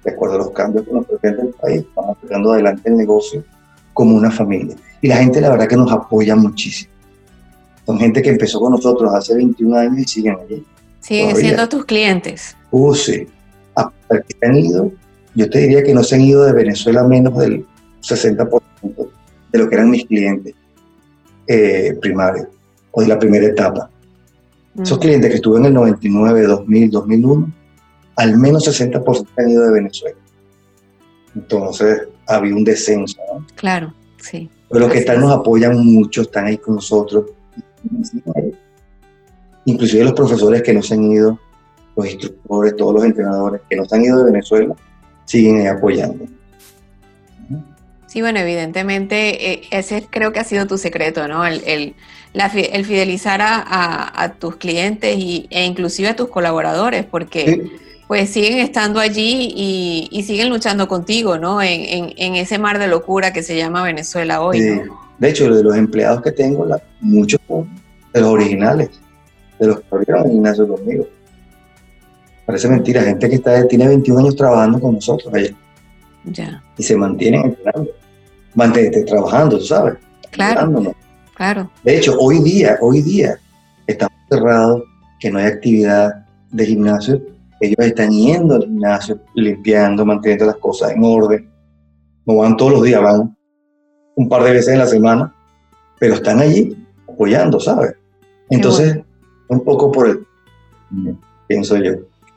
de 0.04 0.12
acuerdo 0.12 0.36
a 0.36 0.40
los 0.40 0.52
cambios 0.52 0.86
que 0.86 0.94
nos 0.94 1.06
presenta 1.06 1.42
el 1.42 1.50
país, 1.50 1.86
vamos 1.96 2.18
sacando 2.22 2.54
adelante 2.54 2.90
el 2.90 2.98
negocio 2.98 3.44
como 3.94 4.16
una 4.16 4.32
familia. 4.32 4.76
Y 5.02 5.08
la 5.08 5.18
gente 5.18 5.42
la 5.42 5.50
verdad 5.50 5.68
que 5.68 5.76
nos 5.76 5.92
apoya 5.92 6.36
muchísimo. 6.36 6.97
Son 7.88 7.98
gente 7.98 8.22
que 8.22 8.30
empezó 8.30 8.60
con 8.60 8.74
nosotros 8.74 9.14
hace 9.14 9.34
21 9.34 9.78
años 9.78 10.00
y 10.00 10.04
siguen 10.04 10.36
allí. 10.44 10.62
Siguen 11.00 11.34
siendo 11.38 11.70
tus 11.70 11.86
clientes. 11.86 12.58
Uh, 12.70 12.94
sí. 12.94 13.26
A 13.78 13.90
que 14.10 14.46
han 14.46 14.58
ido, 14.58 14.92
yo 15.34 15.50
te 15.50 15.60
diría 15.60 15.82
que 15.84 15.94
no 15.94 16.04
se 16.04 16.16
han 16.16 16.22
ido 16.22 16.44
de 16.44 16.52
Venezuela 16.52 17.04
menos 17.04 17.38
del 17.38 17.66
60% 18.02 18.62
de 19.54 19.60
lo 19.60 19.70
que 19.70 19.76
eran 19.76 19.90
mis 19.90 20.06
clientes 20.06 20.54
eh, 21.48 21.98
primarios 22.02 22.48
o 22.92 23.02
de 23.02 23.08
la 23.08 23.18
primera 23.18 23.48
etapa. 23.48 23.90
Esos 24.78 25.00
clientes 25.00 25.30
que 25.30 25.38
estuve 25.38 25.60
en 25.60 25.68
el 25.68 25.74
99, 25.74 26.44
2000, 26.44 26.92
2001, 26.92 27.54
al 28.18 28.38
menos 28.38 28.68
60% 28.68 29.28
han 29.38 29.50
ido 29.50 29.64
de 29.64 29.72
Venezuela. 29.72 30.18
Entonces, 31.34 32.02
había 32.28 32.54
un 32.54 32.66
descenso. 32.66 33.18
Claro, 33.56 33.94
sí. 34.18 34.50
Pero 34.70 34.82
los 34.82 34.92
que 34.92 35.00
están 35.00 35.22
nos 35.22 35.32
apoyan 35.32 35.78
mucho, 35.86 36.24
están 36.24 36.48
ahí 36.48 36.58
con 36.58 36.76
nosotros. 36.76 37.37
Inclusive 39.66 40.04
los 40.04 40.14
profesores 40.14 40.64
que 40.64 40.74
no 40.74 40.82
se 40.82 40.94
han 40.94 41.04
ido, 41.12 41.40
los 41.96 42.08
instructores, 42.08 42.76
todos 42.76 42.94
los 42.96 43.04
entrenadores 43.04 43.62
que 43.70 43.76
no 43.76 43.86
se 43.86 43.96
han 43.96 44.04
ido 44.04 44.20
de 44.20 44.32
Venezuela, 44.32 44.76
siguen 45.26 45.60
ahí 45.60 45.68
apoyando. 45.68 46.26
Sí, 48.08 48.22
bueno, 48.22 48.40
evidentemente 48.40 49.52
eh, 49.52 49.62
ese 49.72 50.08
creo 50.10 50.32
que 50.32 50.40
ha 50.40 50.46
sido 50.46 50.66
tu 50.66 50.78
secreto, 50.78 51.28
¿no? 51.28 51.46
El, 51.46 51.62
el, 51.66 51.96
el 52.34 52.86
fidelizar 52.86 53.42
a, 53.42 54.24
a, 54.24 54.34
tus 54.34 54.56
clientes 54.56 55.18
y, 55.18 55.48
e 55.50 55.66
inclusive 55.66 56.08
a 56.08 56.16
tus 56.16 56.30
colaboradores, 56.30 57.06
porque 57.06 57.70
pues 58.08 58.30
siguen 58.30 58.60
estando 58.60 59.02
allí 59.02 59.54
y, 59.54 60.08
y, 60.10 60.24
siguen 60.24 60.50
luchando 60.50 60.88
contigo, 60.88 61.38
¿no? 61.38 61.62
En, 61.62 61.82
en, 61.82 62.14
en, 62.16 62.36
ese 62.36 62.58
mar 62.58 62.80
de 62.80 62.88
locura 62.88 63.34
que 63.34 63.44
se 63.44 63.58
llama 63.58 63.84
Venezuela 63.84 64.42
hoy. 64.42 64.84
De 65.20 65.30
hecho, 65.30 65.54
de 65.54 65.64
los 65.64 65.76
empleados 65.76 66.22
que 66.22 66.32
tengo, 66.32 66.66
la, 66.66 66.82
muchos 67.02 67.40
de 68.14 68.22
los 68.22 68.30
originales, 68.30 68.90
de 69.60 69.68
los 69.68 69.80
que 69.80 69.86
abrieron 69.92 70.26
el 70.26 70.32
gimnasio 70.32 70.68
conmigo. 70.68 71.08
Parece 72.46 72.68
mentira, 72.70 73.02
gente 73.02 73.30
que 73.30 73.36
está, 73.36 73.68
tiene 73.68 73.88
21 73.88 74.20
años 74.20 74.36
trabajando 74.36 74.80
con 74.80 74.96
nosotros 74.96 75.34
allá. 75.34 75.54
Y 76.78 76.84
se 76.84 76.96
mantienen 76.96 77.46
entrenando, 77.46 77.92
mantenerte 78.54 79.04
trabajando, 79.04 79.60
¿sabes? 79.60 79.96
Claro. 80.32 80.94
Claro. 81.36 81.70
De 81.84 81.98
hecho, 81.98 82.18
hoy 82.20 82.40
día, 82.40 82.78
hoy 82.82 83.02
día, 83.02 83.40
estamos 83.86 84.18
cerrados, 84.28 84.84
que 85.20 85.30
no 85.30 85.40
hay 85.40 85.46
actividad 85.46 86.26
de 86.52 86.66
gimnasio. 86.66 87.22
Ellos 87.60 87.78
están 87.80 88.12
yendo 88.12 88.56
al 88.56 88.64
gimnasio, 88.64 89.20
limpiando, 89.36 90.06
manteniendo 90.06 90.46
las 90.46 90.58
cosas 90.58 90.92
en 90.92 91.04
orden. 91.04 91.48
No 92.26 92.38
van 92.38 92.58
todos 92.58 92.74
los 92.74 92.84
días, 92.84 93.02
van 93.02 93.37
un 94.18 94.28
par 94.28 94.44
de 94.44 94.52
veces 94.52 94.74
en 94.74 94.80
la 94.80 94.88
semana, 94.88 95.34
pero 96.00 96.16
están 96.16 96.40
allí 96.40 96.76
apoyando, 97.08 97.60
¿sabes? 97.60 97.94
Entonces, 98.50 99.00
un 99.48 99.64
poco 99.64 99.92
por 99.92 100.10
el, 100.10 100.26
pienso 101.48 101.78
yo 101.78 101.94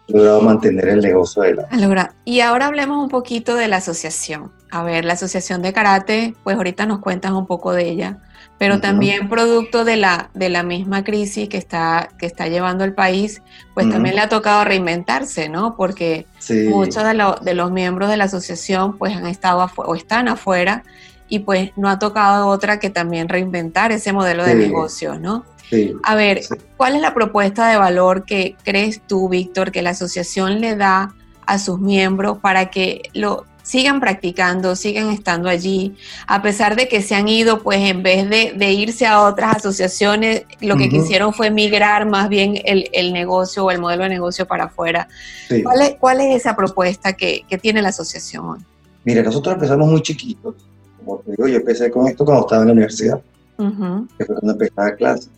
logrado 0.08 0.42
mantener 0.42 0.88
el 0.88 1.00
negocio 1.00 1.42
de 1.42 1.54
la... 1.54 2.14
Y 2.25 2.40
ahora 2.40 2.66
hablemos 2.66 3.02
un 3.02 3.08
poquito 3.08 3.54
de 3.54 3.68
la 3.68 3.76
asociación. 3.76 4.50
A 4.70 4.82
ver, 4.82 5.04
la 5.04 5.14
asociación 5.14 5.62
de 5.62 5.72
karate, 5.72 6.34
pues 6.44 6.56
ahorita 6.56 6.84
nos 6.84 6.99
cuentas 6.99 7.32
un 7.32 7.46
poco 7.46 7.72
de 7.72 7.88
ella, 7.88 8.18
pero 8.58 8.80
también 8.80 9.28
producto 9.28 9.84
de 9.84 9.96
la, 9.96 10.30
de 10.34 10.49
la 10.49 10.62
misma 10.62 11.02
crisis 11.02 11.49
que 11.49 11.56
está, 11.56 12.10
que 12.18 12.26
está 12.26 12.46
llevando 12.49 12.84
el 12.84 12.92
país, 12.92 13.40
pues 13.72 13.88
también 13.88 14.16
le 14.16 14.20
ha 14.20 14.28
tocado 14.28 14.64
reinventarse, 14.64 15.49
¿no? 15.49 15.76
Porque 15.76 16.26
muchos 16.68 17.02
de, 17.02 17.34
de, 17.40 17.54
los 17.54 17.72
miembros 17.72 18.10
de 18.10 18.16
la 18.16 18.25
asociación 18.25 18.99
pues 18.99 19.16
han 19.16 19.26
estado 19.26 19.66
o 19.76 19.94
están 19.94 20.28
afuera 20.28 20.82
y 21.30 21.38
pues 21.38 21.70
no 21.76 21.88
ha 21.88 21.99
tocado 21.99 22.49
otra 22.49 22.78
que 22.78 22.90
también 22.90 23.30
reinventar 23.30 23.92
ese 23.92 24.12
modelo 24.12 24.44
de 24.44 24.54
negocio, 24.56 25.18
¿no? 25.18 25.46
a 26.02 26.14
ver, 26.16 26.40
¿cuál 26.76 26.96
es 26.96 27.00
la 27.00 27.14
propuesta 27.14 27.70
de 27.70 27.76
valor 27.76 28.25
que 28.25 28.56
crees 28.64 29.00
tú, 29.06 29.28
Víctor, 29.28 29.70
que 29.70 29.82
la 29.82 29.90
asociación 29.90 30.60
le 30.60 30.75
da 30.75 31.14
a 31.46 31.58
sus 31.60 31.78
miembros 31.78 32.38
para 32.38 32.70
que 32.70 33.02
lo 33.14 33.46
sigan 33.62 34.00
practicando, 34.00 34.75
sigan 34.75 35.10
estando 35.10 35.49
allí, 35.49 35.94
a 36.26 36.42
pesar 36.42 36.75
de 36.75 36.88
que 36.88 37.02
se 37.02 37.14
han 37.14 37.28
ido, 37.28 37.62
pues 37.62 37.78
en 37.88 38.02
vez 38.02 38.28
de, 38.28 38.72
irse 38.72 39.06
a 39.06 39.22
otras 39.22 39.58
asociaciones, 39.58 40.42
lo 40.60 40.76
que 40.76 40.88
quisieron 40.88 41.32
fue 41.32 41.50
migrar 41.50 42.04
más 42.06 42.28
bien 42.28 42.60
el, 42.64 43.12
negocio 43.12 43.64
o 43.64 43.70
el 43.70 43.78
modelo 43.78 44.02
de 44.04 44.08
negocio 44.08 44.46
para 44.46 44.64
afuera. 44.64 45.06
¿Cuál, 46.00 46.20
es, 46.20 46.37
esa 46.37 46.56
propuesta 46.56 47.12
que, 47.12 47.44
tiene 47.62 47.80
la 47.80 47.90
asociación 47.90 48.49
hoy? 48.49 48.58
Mira, 49.04 49.22
nosotros 49.22 49.54
empezamos 49.54 49.88
muy 49.88 50.02
chiquitos. 50.02 50.54
Como 51.10 51.22
te 51.22 51.32
digo, 51.32 51.48
yo 51.48 51.56
empecé 51.56 51.90
con 51.90 52.06
esto 52.06 52.24
cuando 52.24 52.42
estaba 52.42 52.62
en 52.62 52.68
la 52.68 52.72
universidad, 52.72 53.20
que 53.56 54.24
fue 54.24 54.36
cuando 54.36 54.52
empezaba 54.52 54.86
a 54.86 54.94
clase. 54.94 55.28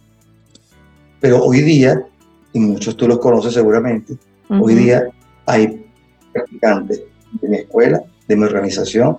Pero 1.18 1.42
hoy 1.42 1.62
día, 1.62 2.06
y 2.52 2.60
muchos 2.60 2.94
tú 2.94 3.08
los 3.08 3.18
conoces 3.18 3.54
seguramente, 3.54 4.18
hoy 4.50 4.74
día 4.74 5.08
hay 5.46 5.86
practicantes 6.30 7.02
de 7.40 7.48
mi 7.48 7.56
escuela, 7.56 8.02
de 8.28 8.36
mi 8.36 8.44
organización, 8.44 9.16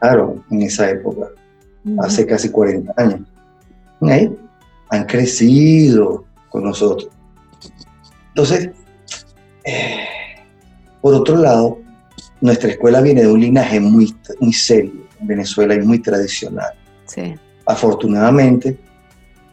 claro, 0.00 0.42
en 0.50 0.62
esa 0.62 0.90
época, 0.90 1.28
hace 2.00 2.26
casi 2.26 2.48
40 2.48 2.92
años. 2.96 3.20
Han 4.90 5.06
crecido 5.06 6.24
con 6.48 6.64
nosotros. 6.64 7.08
Entonces, 8.30 8.70
eh, 9.64 10.06
por 11.00 11.14
otro 11.14 11.36
lado, 11.36 11.78
nuestra 12.40 12.70
escuela 12.70 13.00
viene 13.00 13.22
de 13.22 13.30
un 13.30 13.40
linaje 13.40 13.78
muy, 13.78 14.12
muy 14.40 14.52
serio 14.52 15.01
Venezuela 15.22 15.74
y 15.74 15.80
muy 15.80 15.98
tradicional. 16.00 16.72
Sí. 17.06 17.34
Afortunadamente, 17.66 18.78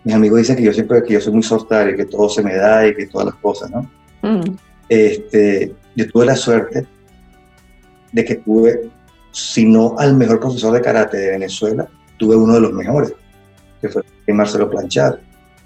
mis 0.04 0.16
amigos 0.16 0.40
dicen 0.40 0.56
que 0.56 0.64
yo 0.64 0.74
siempre 0.74 1.04
que 1.04 1.14
yo 1.14 1.22
soy 1.22 1.34
muy 1.34 1.44
sortario, 1.44 1.96
que 1.96 2.06
todo 2.06 2.30
se 2.30 2.42
me 2.42 2.56
da 2.56 2.88
y 2.88 2.96
que 2.96 3.08
todas 3.08 3.28
las 3.28 3.36
cosas, 3.36 3.70
¿no? 3.72 3.90
Mm. 4.22 4.56
Este, 4.88 5.74
yo 5.96 6.10
tuve 6.10 6.26
la 6.26 6.36
suerte 6.36 6.88
de 8.12 8.26
que 8.26 8.36
tuve, 8.36 8.90
si 9.32 9.66
no 9.66 9.96
al 10.00 10.16
mejor 10.16 10.40
profesor 10.40 10.74
de 10.74 10.82
karate 10.82 11.18
de 11.18 11.32
Venezuela, 11.32 11.88
tuve 12.18 12.36
uno 12.36 12.56
de 12.56 12.62
los 12.62 12.74
mejores, 12.74 13.14
que 13.82 13.90
fue 13.90 14.04
Marcelo 14.28 14.70
Planchard. 14.70 15.20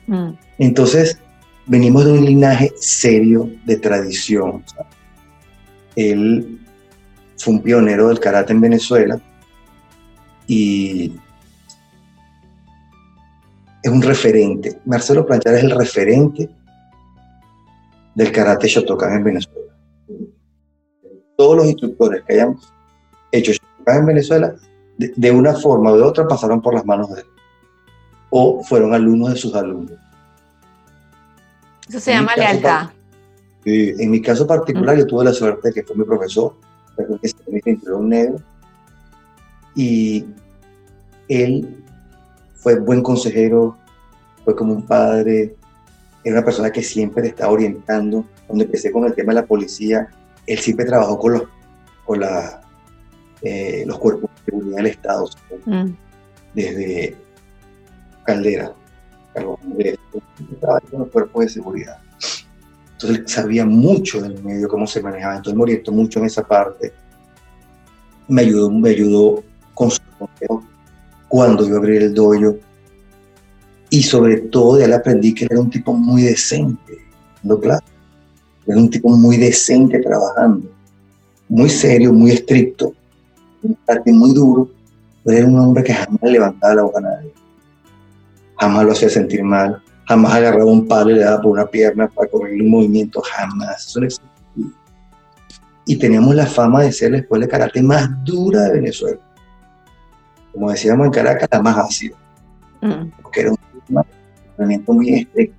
Mm. 0.07 0.31
Entonces, 0.60 1.19
venimos 1.65 2.05
de 2.05 2.12
un 2.12 2.25
linaje 2.25 2.74
serio 2.77 3.50
de 3.65 3.77
tradición. 3.77 4.63
Él 5.95 6.60
fue 7.38 7.53
un 7.53 7.62
pionero 7.62 8.10
del 8.10 8.19
karate 8.19 8.53
en 8.53 8.62
Venezuela 8.62 9.22
y 10.47 11.13
es 13.81 13.91
un 13.91 14.01
referente. 14.01 14.79
Marcelo 14.85 15.25
Planchar 15.25 15.55
es 15.55 15.63
el 15.63 15.71
referente 15.71 16.50
del 18.15 18.31
karate 18.31 18.67
Shotokan 18.67 19.17
en 19.17 19.23
Venezuela. 19.23 19.73
Todos 21.35 21.57
los 21.57 21.65
instructores 21.65 22.23
que 22.23 22.33
hayan 22.33 22.57
hecho 23.31 23.51
Shotokan 23.51 24.00
en 24.00 24.05
Venezuela, 24.05 24.55
de, 24.97 25.12
de 25.15 25.31
una 25.31 25.53
forma 25.53 25.91
o 25.91 25.97
de 25.97 26.03
otra, 26.03 26.27
pasaron 26.27 26.62
por 26.62 26.73
las 26.73 26.85
manos 26.85 27.13
de 27.13 27.21
él. 27.21 27.27
O 28.29 28.63
fueron 28.63 28.93
alumnos 28.93 29.33
de 29.33 29.35
sus 29.35 29.53
alumnos. 29.55 29.97
Eso 31.88 32.00
se 32.00 32.12
En 32.12 32.19
llama 32.19 32.35
lealtad. 32.35 32.89
En 33.65 34.12
mi 34.12 34.21
caso 34.21 34.45
particular, 34.45 34.97
yo 34.97 35.05
tuve 35.05 35.25
la 35.25 35.33
suerte 35.33 35.69
de 35.69 35.73
que 35.73 35.83
fue 35.83 35.95
mi 35.95 36.03
profesor, 36.03 36.55
que 37.21 37.27
se 37.27 37.35
me 37.50 37.62
cinturón 37.62 38.09
negro, 38.09 38.38
y 39.75 40.25
él 41.27 41.84
fue 42.56 42.80
buen 42.80 43.01
consejero, 43.01 43.77
fue 44.44 44.56
como 44.56 44.74
un 44.74 44.86
padre, 44.86 45.56
era 46.24 46.36
una 46.36 46.46
persona 46.46 46.72
que 46.72 46.82
siempre 46.82 47.24
te 47.24 47.30
estaba 47.30 47.51
orientando. 47.51 48.25
Cuando 48.48 48.63
empecé 48.63 48.92
con 48.92 49.06
el 49.06 49.13
tema 49.13 49.34
de 49.34 49.42
la 49.42 49.46
policía, 49.46 50.08
él 50.48 50.60
siempre 50.60 50.86
trabajó 50.86 51.18
con 51.18 51.34
los, 51.34 51.44
con 52.06 52.20
la, 52.20 52.62
eh, 53.42 53.84
los 53.86 54.00
cuerpos 54.00 54.30
de 54.32 54.51
seguridad 54.51 54.77
del 54.77 54.86
Estado, 54.88 55.30
Mm. 55.65 55.92
desde 56.53 57.15
Caldera, 58.25 58.74
con 59.34 59.58
los 61.00 61.10
cuerpos 61.10 61.44
de 61.44 61.50
seguridad. 61.50 61.98
Entonces 62.94 63.20
él 63.20 63.27
sabía 63.27 63.65
mucho 63.65 64.22
del 64.22 64.42
medio, 64.44 64.68
cómo 64.68 64.88
se 64.88 65.01
manejaba, 65.01 65.36
entonces 65.36 65.58
me 65.58 65.63
orientó 65.63 65.92
mucho 65.92 66.20
en 66.20 66.25
esa 66.25 66.44
parte. 66.44 66.94
Me 68.27 68.42
ayudó, 68.44 68.72
me 68.72 68.89
ayudó 68.89 69.44
consejo 70.27 70.63
cuando 71.27 71.68
yo 71.68 71.77
abrí 71.77 71.98
el 71.98 72.13
dojo. 72.13 72.58
Y 73.89 74.03
sobre 74.03 74.38
todo 74.38 74.77
de 74.77 74.86
él 74.86 74.94
aprendí 74.94 75.34
que 75.34 75.46
era 75.46 75.60
un 75.60 75.70
tipo 75.70 75.94
muy 75.94 76.24
decente, 76.24 77.00
dando 77.41 77.60
clases. 77.60 77.89
Era 78.65 78.78
un 78.78 78.89
tipo 78.89 79.10
muy 79.10 79.38
decente 79.38 80.00
trabajando, 80.00 80.69
muy 81.50 81.69
serio, 81.69 82.13
muy 82.13 82.32
estricto, 82.32 82.93
un 83.62 83.78
carácter 83.86 84.13
muy 84.13 84.34
duro, 84.34 84.69
pero 85.24 85.38
era 85.38 85.47
un 85.47 85.60
hombre 85.60 85.84
que 85.84 85.93
jamás 85.93 86.21
levantaba 86.21 86.76
la 86.76 86.84
boca 86.84 87.00
a 87.00 87.02
nadie. 87.02 87.34
Jamás 88.58 88.86
lo 88.86 88.91
hacía 88.93 89.10
sentir 89.10 89.43
mal, 89.43 89.82
jamás 90.08 90.34
agarraba 90.36 90.71
un 90.71 90.88
palo 90.88 91.12
y 91.12 91.15
le 91.15 91.21
daba 91.21 91.41
por 91.41 91.52
una 91.52 91.65
pierna 91.65 92.08
para 92.08 92.30
corregir 92.30 92.62
un 92.62 92.69
movimiento, 92.69 93.21
jamás. 93.21 93.86
Eso 93.88 94.00
no 94.00 94.06
existía. 94.06 94.30
Y 95.86 95.97
teníamos 95.97 96.34
la 96.36 96.45
fama 96.45 96.84
de 96.84 96.91
ser 96.91 97.12
la 97.12 97.17
escuela 97.17 97.45
de 97.45 97.52
karate 97.52 97.82
más 97.82 98.10
dura 98.24 98.62
de 98.63 98.74
Venezuela. 98.74 99.19
Como 100.54 100.72
decíamos 100.72 101.08
en 101.08 101.12
Caracas, 101.12 101.50
la 101.52 101.62
más 101.62 101.78
ácida, 101.78 102.16
Mm. 102.82 103.12
porque 103.22 103.42
era 103.42 103.52
un 103.52 103.58
entrenamiento 104.50 104.94
muy 104.94 105.13
estricto, 105.13 105.58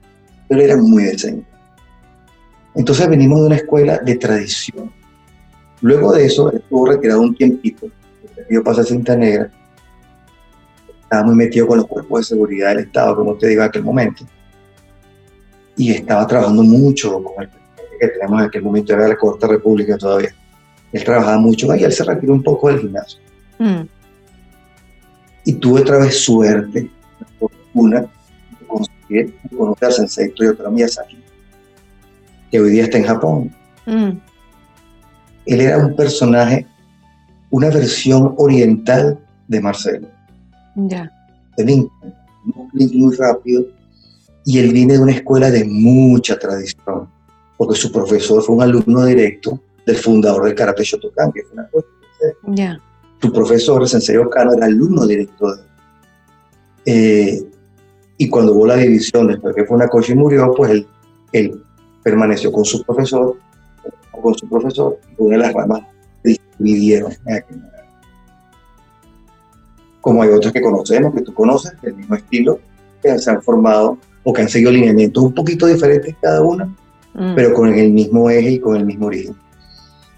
pero 0.49 0.61
era 0.61 0.77
muy 0.77 1.05
decente. 1.05 1.47
Entonces 2.75 3.09
venimos 3.09 3.41
de 3.41 3.47
una 3.47 3.57
escuela 3.57 3.99
de 3.99 4.17
tradición. 4.17 4.93
Luego 5.81 6.13
de 6.13 6.27
eso, 6.27 6.53
estuvo 6.53 6.87
retirado 6.87 7.21
un 7.23 7.35
tiempito, 7.35 7.87
yo 8.51 8.63
pasé 8.63 8.83
a 8.83 8.85
cinta 8.85 9.17
negra, 9.17 9.51
estaba 11.03 11.23
muy 11.25 11.35
metido 11.35 11.67
con 11.67 11.79
los 11.79 11.87
cuerpos 11.87 12.21
de 12.21 12.25
seguridad 12.25 12.69
del 12.71 12.81
Estado, 12.81 13.17
como 13.17 13.35
te 13.37 13.49
digo 13.49 13.63
en 13.63 13.69
aquel 13.69 13.83
momento, 13.83 14.25
y 15.77 15.93
estaba 15.93 16.27
trabajando 16.27 16.63
mucho 16.63 17.23
con 17.23 17.43
el 17.43 17.49
presidente 17.49 17.97
que 18.01 18.09
tenemos 18.09 18.41
en 18.41 18.47
aquel 18.47 18.63
momento, 18.63 18.93
era 18.93 19.09
la 19.09 19.17
Corte 19.17 19.47
República 19.47 19.97
todavía. 19.97 20.35
Él 20.93 21.05
trabajaba 21.05 21.39
mucho 21.39 21.75
y 21.75 21.83
él 21.85 21.93
se 21.93 22.05
retiró 22.05 22.33
un 22.35 22.43
poco 22.43 22.69
del 22.69 22.81
gimnasio. 22.81 23.21
Mm. 23.59 23.83
Y 25.45 25.55
tuve 25.55 25.83
otra 25.83 25.99
vez 25.99 26.19
suerte, 26.25 26.91
fortuna, 27.39 28.01
de 28.01 28.67
conseguir 28.67 29.35
conocer 29.57 29.89
a 29.89 29.93
Sensei 29.93 30.31
Toyotaro 30.31 30.71
Miyazaki, 30.71 31.19
que 32.51 32.61
hoy 32.61 32.71
día 32.71 32.85
está 32.85 32.99
en 32.99 33.05
Japón. 33.05 33.55
Mm. 33.87 34.19
Él 35.47 35.61
era 35.61 35.79
un 35.79 35.95
personaje, 35.95 36.67
una 37.51 37.69
versión 37.69 38.35
oriental 38.39 39.19
de 39.49 39.61
Marcelo. 39.61 40.09
Ya. 40.75 41.11
Un 41.59 42.69
clic 42.71 42.93
muy 42.95 43.15
rápido 43.17 43.67
y 44.45 44.59
él 44.59 44.73
viene 44.73 44.95
de 44.95 45.01
una 45.01 45.13
escuela 45.13 45.51
de 45.51 45.65
mucha 45.65 46.39
tradición, 46.39 47.09
porque 47.57 47.77
su 47.77 47.91
profesor 47.91 48.43
fue 48.43 48.57
un 48.57 48.63
alumno 48.63 49.05
directo 49.05 49.61
del 49.87 49.97
fundador 49.97 50.45
del 50.45 50.55
Karate 50.55 50.85
Shotokan, 50.85 51.33
que 51.33 51.43
fue 51.43 51.53
una 51.55 51.69
cosa. 51.69 51.87
Ya. 52.49 52.81
Tu 53.19 53.33
profesor, 53.33 53.89
Sensei 53.89 54.17
Okano, 54.17 54.53
era 54.55 54.67
alumno 54.67 55.07
directo 55.07 55.47
de 55.55 55.55
él. 55.55 55.67
Eh, 56.87 57.45
y 58.19 58.29
cuando 58.29 58.53
hubo 58.55 58.67
la 58.67 58.77
división, 58.77 59.29
después 59.29 59.55
que 59.55 59.65
Funakoshi 59.65 60.15
murió, 60.15 60.53
pues 60.55 60.71
él, 60.71 60.87
él 61.33 61.63
permaneció 62.03 62.53
con 62.53 62.65
su 62.65 62.83
profesor, 62.85 63.37
con 64.11 64.35
su 64.35 64.49
profesor, 64.49 64.99
una 65.19 65.37
de 65.37 65.43
las 65.43 65.53
ramas 65.55 65.83
dividieron. 66.59 67.13
en 67.27 67.35
aquel 67.35 67.57
momento. 67.57 67.75
Como 70.01 70.23
hay 70.23 70.29
otras 70.31 70.53
que 70.53 70.61
conocemos, 70.61 71.15
que 71.15 71.23
tú 71.23 71.33
conoces, 71.33 71.73
del 71.81 71.95
mismo 71.95 72.15
estilo, 72.15 72.61
que 73.03 73.19
se 73.19 73.31
han 73.31 73.43
formado 73.43 73.99
o 74.23 74.33
que 74.33 74.43
han 74.43 74.49
seguido 74.49 74.71
lineamientos 74.71 75.23
un 75.25 75.35
poquito 75.35 75.67
diferentes 75.67 76.15
cada 76.21 76.43
una, 76.43 76.73
Mm. 77.15 77.35
pero 77.37 77.55
con 77.55 77.73
el 77.73 77.93
mismo 77.93 78.29
eje 78.29 78.51
y 78.53 78.59
con 78.59 78.77
el 78.77 78.85
mismo 78.85 79.07
origen. 79.07 79.37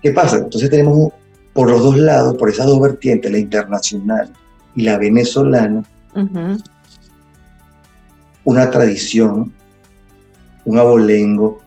¿Qué 0.02 0.12
pasa? 0.12 0.38
Entonces 0.38 0.70
tenemos 0.70 1.12
por 1.56 1.70
los 1.70 1.82
dos 1.82 1.96
lados, 1.96 2.36
por 2.36 2.50
esas 2.50 2.66
dos 2.66 2.78
vertientes, 2.80 3.32
la 3.32 3.38
internacional 3.38 4.30
y 4.76 4.82
la 4.82 4.98
venezolana, 4.98 5.82
Ujú. 6.14 6.58
una 8.44 8.70
tradición, 8.70 9.52
un 10.66 10.78
abolengo 10.78 11.58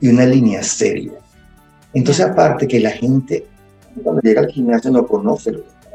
y 0.00 0.08
una 0.08 0.24
línea 0.24 0.62
seria. 0.62 1.12
Entonces, 1.92 2.24
aparte 2.24 2.68
que 2.68 2.78
la 2.78 2.90
gente, 2.90 3.44
cuando 4.02 4.22
llega 4.22 4.42
al 4.42 4.48
gimnasio, 4.50 4.90
no 4.92 5.04
conoce 5.06 5.50
lo 5.52 5.62
que 5.62 5.68
está, 5.68 5.88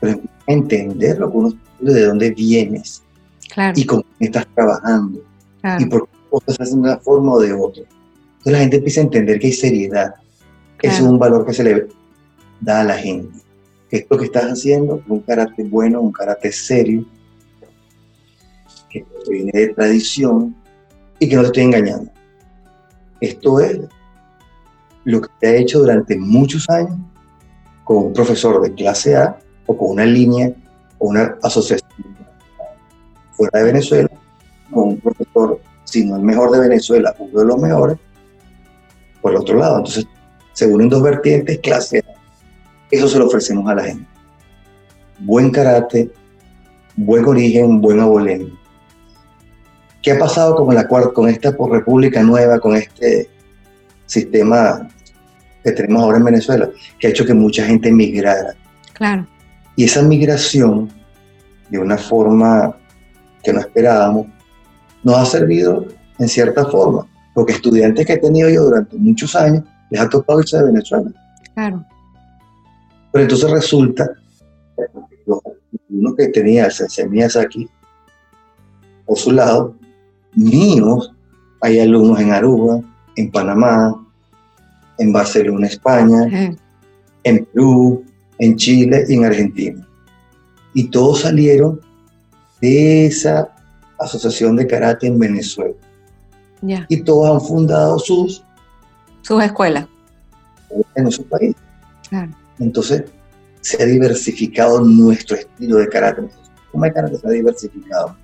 pero 0.00 0.20
entender 0.48 1.18
lo 1.18 1.30
que 1.30 1.36
uno, 1.36 1.52
de 1.80 2.06
dónde 2.06 2.30
vienes 2.32 3.02
Claro. 3.52 3.78
y 3.78 3.84
con 3.84 4.02
quién 4.02 4.30
estás 4.30 4.46
trabajando 4.54 5.20
claro. 5.60 5.82
y 5.82 5.86
por 5.86 6.08
qué 6.08 6.16
cosas 6.30 6.60
hacen 6.60 6.82
de 6.82 6.88
una 6.88 6.98
forma 6.98 7.32
o 7.34 7.40
de 7.40 7.52
otra. 7.52 7.82
Entonces 7.82 8.52
la 8.52 8.58
gente 8.58 8.76
empieza 8.78 9.00
a 9.00 9.04
entender 9.04 9.38
que 9.38 9.46
hay 9.48 9.52
seriedad. 9.52 10.14
Ese 10.82 10.96
es 10.96 11.00
un 11.00 11.18
valor 11.18 11.46
que 11.46 11.54
se 11.54 11.64
le 11.64 11.88
da 12.60 12.80
a 12.80 12.84
la 12.84 12.98
gente. 12.98 13.38
Que 13.88 13.98
esto 13.98 14.18
que 14.18 14.24
estás 14.24 14.44
haciendo 14.44 14.96
es 14.96 15.02
un 15.08 15.20
carácter 15.20 15.66
bueno, 15.68 16.00
un 16.00 16.12
carácter 16.12 16.52
serio, 16.52 17.06
que 18.90 19.06
viene 19.28 19.52
de 19.54 19.68
tradición 19.68 20.56
y 21.18 21.28
que 21.28 21.36
no 21.36 21.42
te 21.42 21.46
estoy 21.46 21.62
engañando. 21.62 22.10
Esto 23.20 23.60
es 23.60 23.80
lo 25.04 25.20
que 25.20 25.28
te 25.40 25.46
ha 25.46 25.56
hecho 25.56 25.78
durante 25.80 26.16
muchos 26.18 26.68
años 26.68 26.98
con 27.84 27.98
un 27.98 28.12
profesor 28.12 28.60
de 28.60 28.74
clase 28.74 29.16
A 29.16 29.38
o 29.66 29.76
con 29.76 29.90
una 29.90 30.04
línea 30.04 30.52
o 30.98 31.08
una 31.08 31.36
asociación 31.42 32.16
fuera 33.32 33.60
de 33.60 33.64
Venezuela, 33.64 34.10
con 34.70 34.88
un 34.88 35.00
profesor, 35.00 35.60
si 35.84 36.04
no 36.04 36.16
el 36.16 36.22
mejor 36.22 36.50
de 36.50 36.60
Venezuela, 36.60 37.14
uno 37.18 37.40
de 37.40 37.46
los 37.46 37.60
mejores, 37.60 37.98
por 39.20 39.32
el 39.32 39.38
otro 39.38 39.58
lado. 39.58 39.78
Entonces, 39.78 40.06
se 40.52 40.66
unen 40.66 40.88
dos 40.88 41.02
vertientes, 41.02 41.58
clase 41.60 41.98
A 41.98 42.12
Eso 42.90 43.08
se 43.08 43.18
lo 43.18 43.26
ofrecemos 43.26 43.68
a 43.70 43.74
la 43.74 43.84
gente. 43.84 44.06
Buen 45.20 45.50
karate, 45.50 46.10
buen 46.96 47.24
origen, 47.24 47.80
buen 47.80 48.00
abolengo. 48.00 48.58
¿Qué 50.02 50.12
ha 50.12 50.18
pasado 50.18 50.56
con, 50.56 50.74
la, 50.74 50.88
con 50.88 51.28
esta 51.28 51.54
república 51.70 52.22
nueva, 52.22 52.58
con 52.58 52.76
este 52.76 53.28
sistema 54.06 54.88
que 55.62 55.72
tenemos 55.72 56.02
ahora 56.02 56.18
en 56.18 56.24
Venezuela, 56.24 56.68
que 56.98 57.06
ha 57.06 57.10
hecho 57.10 57.24
que 57.24 57.34
mucha 57.34 57.64
gente 57.64 57.92
migrara? 57.92 58.54
Claro. 58.94 59.26
Y 59.76 59.84
esa 59.84 60.02
migración, 60.02 60.90
de 61.70 61.78
una 61.78 61.96
forma 61.96 62.76
que 63.44 63.52
no 63.52 63.60
esperábamos, 63.60 64.26
nos 65.04 65.16
ha 65.16 65.24
servido 65.24 65.86
en 66.18 66.28
cierta 66.28 66.64
forma, 66.66 67.06
porque 67.32 67.52
estudiantes 67.52 68.04
que 68.04 68.14
he 68.14 68.18
tenido 68.18 68.50
yo 68.50 68.64
durante 68.64 68.96
muchos 68.96 69.34
años 69.36 69.64
les 69.92 70.00
ha 70.00 70.08
tocado 70.08 70.40
irse 70.40 70.56
de 70.56 70.64
Venezuela. 70.64 71.12
Claro. 71.54 71.84
Pero 73.12 73.24
entonces 73.24 73.50
resulta 73.50 74.10
uno 75.90 76.14
que 76.16 76.28
tenía 76.28 76.70
semillas 76.70 77.36
aquí, 77.36 77.68
por 79.04 79.18
su 79.18 79.30
lado, 79.30 79.76
míos, 80.34 81.12
hay 81.60 81.78
alumnos 81.78 82.18
en 82.20 82.30
Aruba, 82.30 82.80
en 83.16 83.30
Panamá, 83.30 84.02
en 84.98 85.12
Barcelona, 85.12 85.66
España, 85.66 86.56
en 87.24 87.44
Perú, 87.44 88.02
en 88.38 88.56
Chile 88.56 89.04
y 89.08 89.14
en 89.14 89.24
Argentina. 89.26 89.86
Y 90.72 90.84
todos 90.84 91.20
salieron 91.20 91.80
de 92.62 93.06
esa 93.06 93.54
asociación 93.98 94.56
de 94.56 94.66
karate 94.66 95.06
en 95.06 95.18
Venezuela. 95.18 95.74
Y 96.88 97.02
todos 97.02 97.30
han 97.30 97.46
fundado 97.46 97.98
sus... 97.98 98.42
Sus 99.22 99.42
escuelas. 99.42 99.86
En 100.94 101.10
su 101.10 101.24
país. 101.24 101.54
Entonces, 102.58 103.04
se 103.60 103.82
ha 103.82 103.86
diversificado 103.86 104.80
nuestro 104.80 105.36
estilo 105.36 105.76
de 105.76 105.88
karate. 105.88 106.22
¿Cómo 106.70 106.84
el 106.84 106.92
karate 106.92 107.16
se 107.16 107.26
ha 107.26 107.30
diversificado? 107.30 108.16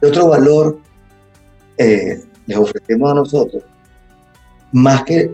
¿Qué 0.00 0.06
otro 0.06 0.28
valor 0.28 0.78
eh, 1.76 2.22
les 2.46 2.56
ofrecemos 2.56 3.10
a 3.10 3.14
nosotros? 3.14 3.62
Más 4.72 5.04
que 5.04 5.32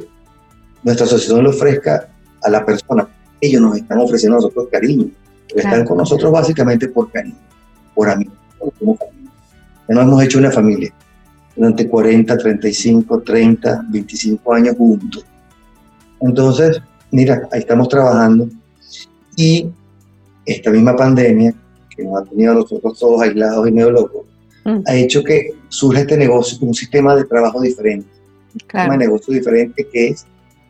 nuestra 0.82 1.06
asociación 1.06 1.44
le 1.44 1.50
ofrezca 1.50 2.08
a 2.42 2.50
la 2.50 2.64
persona, 2.64 3.08
ellos 3.40 3.60
nos 3.60 3.76
están 3.76 3.98
ofreciendo 3.98 4.36
a 4.36 4.40
nosotros 4.40 4.68
cariño. 4.70 5.10
Están 5.54 5.84
con 5.84 5.98
nosotros 5.98 6.32
básicamente 6.32 6.88
por 6.88 7.10
cariño, 7.10 7.38
por 7.94 8.08
amigos, 8.08 8.36
como 8.78 8.96
familia. 8.96 9.30
Nos 9.88 10.02
hemos 10.02 10.22
hecho 10.22 10.38
una 10.38 10.50
familia 10.50 10.92
durante 11.56 11.88
40, 11.88 12.36
35, 12.36 13.22
30, 13.22 13.86
25 13.88 14.52
años 14.52 14.76
juntos. 14.76 15.24
Entonces, 16.20 16.80
mira, 17.10 17.48
ahí 17.52 17.60
estamos 17.60 17.88
trabajando 17.88 18.48
y 19.36 19.70
esta 20.44 20.70
misma 20.70 20.94
pandemia 20.94 21.54
que 21.94 22.04
nos 22.04 22.20
ha 22.20 22.24
tenido 22.24 22.52
a 22.52 22.54
nosotros 22.56 22.98
todos 22.98 23.22
aislados 23.22 23.68
y 23.68 23.72
medio 23.72 23.90
locos, 23.90 24.26
mm. 24.64 24.80
ha 24.86 24.94
hecho 24.94 25.24
que 25.24 25.54
surja 25.68 26.00
este 26.00 26.16
negocio, 26.16 26.58
un 26.60 26.74
sistema 26.74 27.16
de 27.16 27.24
trabajo 27.24 27.60
diferente, 27.60 28.08
un 28.54 28.60
sistema 28.60 28.92
de 28.92 28.98
negocio 28.98 29.34
diferente 29.34 29.86
que 29.90 30.08
es 30.08 30.26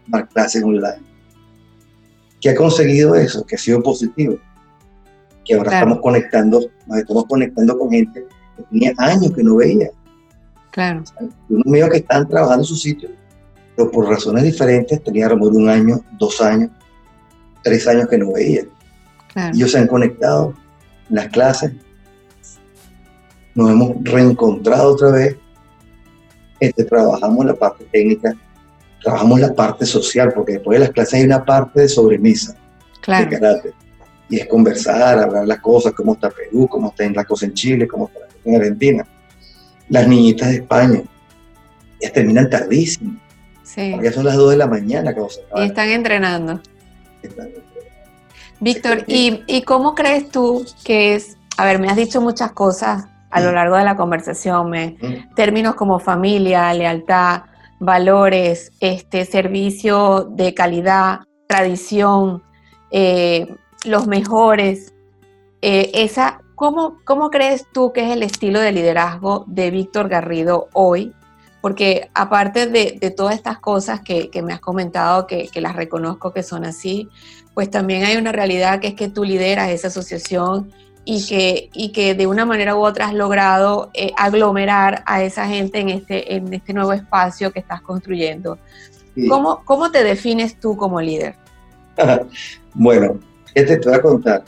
dar 0.07 0.29
clases 0.29 0.62
online. 0.62 1.05
¿Qué 2.40 2.51
ha 2.51 2.55
conseguido 2.55 3.14
eso? 3.14 3.44
Que 3.44 3.57
ha 3.57 3.59
sido 3.59 3.83
positivo. 3.83 4.38
Que 5.44 5.55
ahora 5.55 5.72
estamos 5.72 6.01
conectando, 6.01 6.61
nos 6.87 6.99
estamos 6.99 7.25
conectando 7.27 7.79
con 7.79 7.90
gente 7.90 8.25
que 8.57 8.62
tenía 8.64 8.92
años 8.99 9.33
que 9.33 9.42
no 9.42 9.57
veía. 9.57 9.90
Claro. 10.76 11.02
Unos 11.48 11.66
míos 11.66 11.90
que 11.90 11.96
están 11.96 12.28
trabajando 12.28 12.62
en 12.62 12.66
su 12.66 12.76
sitio 12.76 13.10
pero 13.76 13.90
por 13.90 14.08
razones 14.08 14.42
diferentes 14.42 15.02
tenía 15.04 15.26
a 15.26 15.30
lo 15.30 15.36
mejor 15.36 15.54
un 15.54 15.68
año, 15.68 16.00
dos 16.18 16.40
años, 16.40 16.70
tres 17.62 17.86
años 17.86 18.08
que 18.08 18.18
no 18.18 18.32
veía. 18.32 18.62
Ellos 19.52 19.70
se 19.70 19.78
han 19.78 19.86
conectado 19.86 20.54
en 21.10 21.16
las 21.16 21.28
clases, 21.28 21.72
nos 23.54 23.70
hemos 23.70 23.96
reencontrado 24.02 24.94
otra 24.94 25.10
vez, 25.10 25.36
este, 26.58 26.84
trabajamos 26.84 27.44
la 27.44 27.54
parte 27.54 27.84
técnica, 27.92 28.34
trabajamos 29.02 29.40
la 29.40 29.54
parte 29.54 29.84
social, 29.84 30.32
porque 30.34 30.54
después 30.54 30.78
de 30.78 30.86
las 30.86 30.94
clases 30.94 31.14
hay 31.14 31.24
una 31.24 31.44
parte 31.44 31.82
de 31.82 31.88
sobremesa 31.88 32.56
claro. 33.02 33.28
de 33.28 33.38
karate. 33.38 33.74
Y 34.28 34.40
es 34.40 34.46
conversar, 34.46 35.18
hablar 35.18 35.46
las 35.46 35.60
cosas, 35.60 35.92
cómo 35.92 36.14
está 36.14 36.30
Perú, 36.30 36.66
cómo 36.66 36.88
está 36.88 37.08
la 37.10 37.24
cosa 37.24 37.44
en 37.44 37.52
Chile, 37.52 37.86
cómo 37.86 38.08
está 38.08 38.20
en 38.44 38.56
Argentina. 38.56 39.06
Las 39.88 40.09
niñitas 40.09 40.49
de 40.49 40.55
España, 40.57 41.03
ellas 42.01 42.12
terminan 42.12 42.51
tardísimo 42.51 43.16
ya 43.77 44.12
son 44.12 44.25
las 44.25 44.37
2 44.37 44.51
de 44.51 44.57
la 44.57 44.66
mañana 44.66 45.14
que 45.14 45.20
Y 45.57 45.64
están 45.64 45.88
entrenando. 45.90 46.61
Víctor, 48.61 49.05
¿y, 49.07 49.62
cómo 49.62 49.94
crees 49.94 50.31
tú 50.31 50.64
que 50.85 51.14
es? 51.14 51.37
A 51.59 51.64
ver, 51.64 51.79
me 51.79 51.88
has 51.88 51.96
dicho 51.96 52.20
muchas 52.20 52.53
cosas 52.53 53.07
a 53.31 53.40
lo 53.40 53.51
mm. 53.51 53.55
largo 53.55 53.77
de 53.77 53.85
la 53.85 53.96
conversación, 53.96 54.70
me, 54.70 54.96
mm. 55.01 55.35
términos 55.35 55.75
como 55.75 55.99
familia, 55.99 56.72
lealtad, 56.72 57.42
valores, 57.81 58.72
este, 58.81 59.25
servicio 59.27 60.29
de 60.31 60.55
calidad, 60.55 61.20
tradición, 61.46 62.42
eh, 62.90 63.46
los 63.85 64.07
mejores. 64.07 64.94
Eh, 65.61 65.90
esa, 65.94 66.40
¿cómo, 66.57 66.99
¿Cómo 67.05 67.31
crees 67.31 67.66
tú 67.73 67.92
que 67.92 68.05
es 68.05 68.11
el 68.11 68.25
estilo 68.25 68.59
de 68.59 68.73
liderazgo 68.73 69.45
de 69.47 69.71
Víctor 69.71 70.09
Garrido 70.09 70.69
hoy 70.73 71.14
porque 71.66 72.11
aparte 72.14 72.69
de, 72.69 73.11
todas 73.11 73.35
estas 73.35 73.59
cosas 73.59 74.01
que, 74.01 74.31
me 74.40 74.53
has 74.53 74.61
comentado, 74.61 75.27
que, 75.27 75.51
las 75.57 75.75
reconozco 75.75 76.33
que 76.33 76.45
son 76.45 76.64
así, 76.64 77.09
pues 77.55 77.69
también 77.73 78.05
hay 78.05 78.16
una 78.16 78.31
realidad 78.31 78.79
que 78.79 78.87
es 78.87 78.95
que 78.95 79.09
tú 79.09 79.25
lideras 79.25 79.71
esa 79.71 79.88
asociación 79.88 80.71
y 81.05 81.27
que, 81.27 81.69
y 81.73 81.90
que 81.90 82.14
de 82.14 82.29
una 82.29 82.47
manera 82.47 82.77
u 82.77 82.85
otra 82.85 83.07
has 83.07 83.14
logrado 83.14 83.90
eh, 83.95 84.12
aglomerar 84.16 85.03
a 85.07 85.25
esa 85.25 85.49
gente 85.49 85.81
en 85.81 85.88
este, 85.88 86.37
en 86.37 86.55
este 86.55 86.73
nuevo 86.73 86.92
espacio 86.92 87.51
que 87.51 87.59
estás 87.59 87.81
construyendo. 87.81 88.59
¿Cómo, 89.29 89.64
¿Cómo 89.64 89.90
te 89.90 90.05
defines 90.05 90.61
tú 90.61 90.77
como 90.77 91.01
líder? 91.01 91.35
bueno, 92.75 93.19
este 93.55 93.79
te 93.79 93.88
voy 93.88 93.99
a 93.99 94.03
contar. 94.03 94.45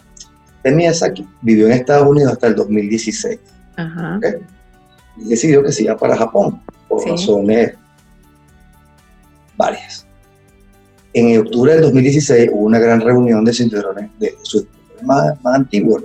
Miyazaki 0.74 1.26
vivió 1.42 1.66
en 1.66 1.72
Estados 1.72 2.08
Unidos 2.08 2.32
hasta 2.32 2.48
el 2.48 2.54
2016. 2.54 3.38
Ajá. 3.76 4.20
Y 5.16 5.28
decidió 5.28 5.62
que 5.62 5.72
se 5.72 5.84
iba 5.84 5.96
para 5.96 6.16
Japón 6.16 6.60
por 6.88 7.06
razones 7.08 7.74
varias. 9.56 10.06
En 11.12 11.38
octubre 11.38 11.72
del 11.72 11.82
2016 11.82 12.50
hubo 12.52 12.64
una 12.64 12.78
gran 12.78 13.00
reunión 13.00 13.44
de 13.44 13.52
cinturones 13.52 14.10
de 14.18 14.36
sus 14.42 14.66
más, 15.02 15.40
más 15.42 15.54
antiguos. 15.54 16.04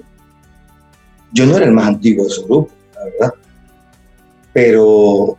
Yo 1.32 1.46
no 1.46 1.58
era 1.58 1.66
el 1.66 1.72
más 1.72 1.88
antiguo 1.88 2.26
de 2.26 2.32
su 2.32 2.46
grupo, 2.46 2.72
la 2.96 3.04
verdad, 3.06 3.34
pero 4.54 5.38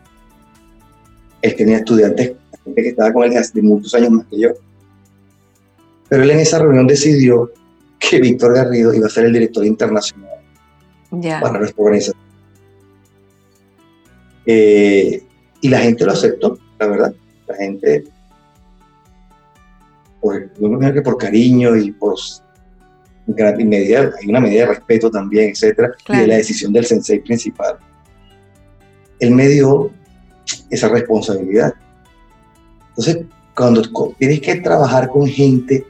él 1.41 1.55
tenía 1.55 1.77
estudiantes, 1.77 2.33
gente 2.63 2.81
que 2.81 2.89
estaba 2.89 3.13
con 3.13 3.23
él 3.23 3.37
hace 3.37 3.61
muchos 3.61 3.93
años 3.93 4.11
más 4.11 4.25
que 4.27 4.39
yo. 4.39 4.49
Pero 6.09 6.23
él 6.23 6.31
en 6.31 6.39
esa 6.39 6.59
reunión 6.59 6.85
decidió 6.85 7.51
que 8.09 8.19
Víctor 8.19 8.53
Garrido 8.53 8.93
iba 8.93 9.07
a 9.07 9.09
ser 9.09 9.25
el 9.25 9.33
director 9.33 9.65
internacional 9.65 10.29
para 11.41 11.59
nuestra 11.59 11.83
organización. 11.83 12.17
Eh, 14.45 15.23
y 15.61 15.69
la 15.69 15.79
gente 15.79 16.05
lo 16.05 16.11
aceptó, 16.11 16.59
la 16.79 16.87
verdad. 16.87 17.15
La 17.47 17.55
gente, 17.55 18.03
por, 20.19 20.51
que 20.51 21.01
por 21.01 21.17
cariño 21.17 21.75
y 21.75 21.91
por 21.91 22.15
medida, 23.27 24.11
hay 24.19 24.29
una 24.29 24.39
medida 24.39 24.61
de 24.61 24.67
respeto 24.67 25.09
también, 25.09 25.49
etcétera, 25.51 25.91
y 26.09 26.17
de 26.17 26.27
la 26.27 26.35
decisión 26.35 26.73
del 26.73 26.85
sensei 26.85 27.19
principal. 27.19 27.77
Él 29.19 29.31
me 29.31 29.47
dio 29.47 29.91
esa 30.69 30.89
responsabilidad. 30.89 31.73
Entonces, 32.89 33.25
cuando 33.55 33.81
tienes 34.17 34.41
que 34.41 34.55
trabajar 34.55 35.07
con 35.09 35.27
gente 35.27 35.85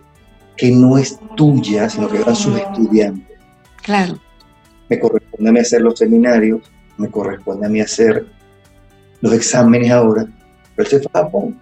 que 0.58 0.72
no 0.72 0.98
es 0.98 1.20
tuya, 1.36 1.90
sino 1.90 2.08
que 2.10 2.18
eran 2.18 2.36
sus 2.36 2.58
estudiantes. 2.58 3.38
Claro. 3.84 4.20
Me 4.90 5.00
corresponde 5.00 5.50
a 5.50 5.54
mí 5.54 5.60
hacer 5.60 5.82
los 5.82 6.00
seminarios, 6.00 6.62
me 6.98 7.10
corresponde 7.10 7.66
a 7.66 7.70
mí 7.70 7.82
hacer 7.82 8.26
los 9.22 9.34
exámenes 9.34 9.92
ahora, 9.92 10.28
pero 10.76 10.90
se 10.90 11.00
fue 11.00 11.10
a 11.14 11.24
Japón. 11.24 11.60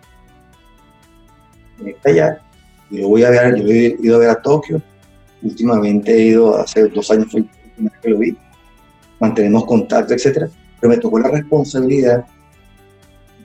Está 1.86 2.10
allá. 2.10 2.41
Y 2.89 2.99
lo 2.99 3.10
voy 3.10 3.23
a 3.23 3.29
ver, 3.29 3.56
yo 3.56 3.67
he 3.67 3.97
ido 3.99 4.15
a 4.15 4.19
ver 4.19 4.29
a 4.29 4.41
Tokio. 4.41 4.82
Últimamente 5.41 6.13
he 6.13 6.27
ido, 6.27 6.56
hace 6.58 6.88
dos 6.88 7.10
años 7.12 7.32
fue 7.32 7.45
la 7.77 7.89
que 8.01 8.10
lo 8.10 8.19
vi. 8.19 8.38
Mantenemos 9.19 9.65
contacto, 9.65 10.13
etcétera. 10.13 10.49
Pero 10.79 10.91
me 10.93 10.97
tocó 10.97 11.19
la 11.19 11.29
responsabilidad 11.29 12.25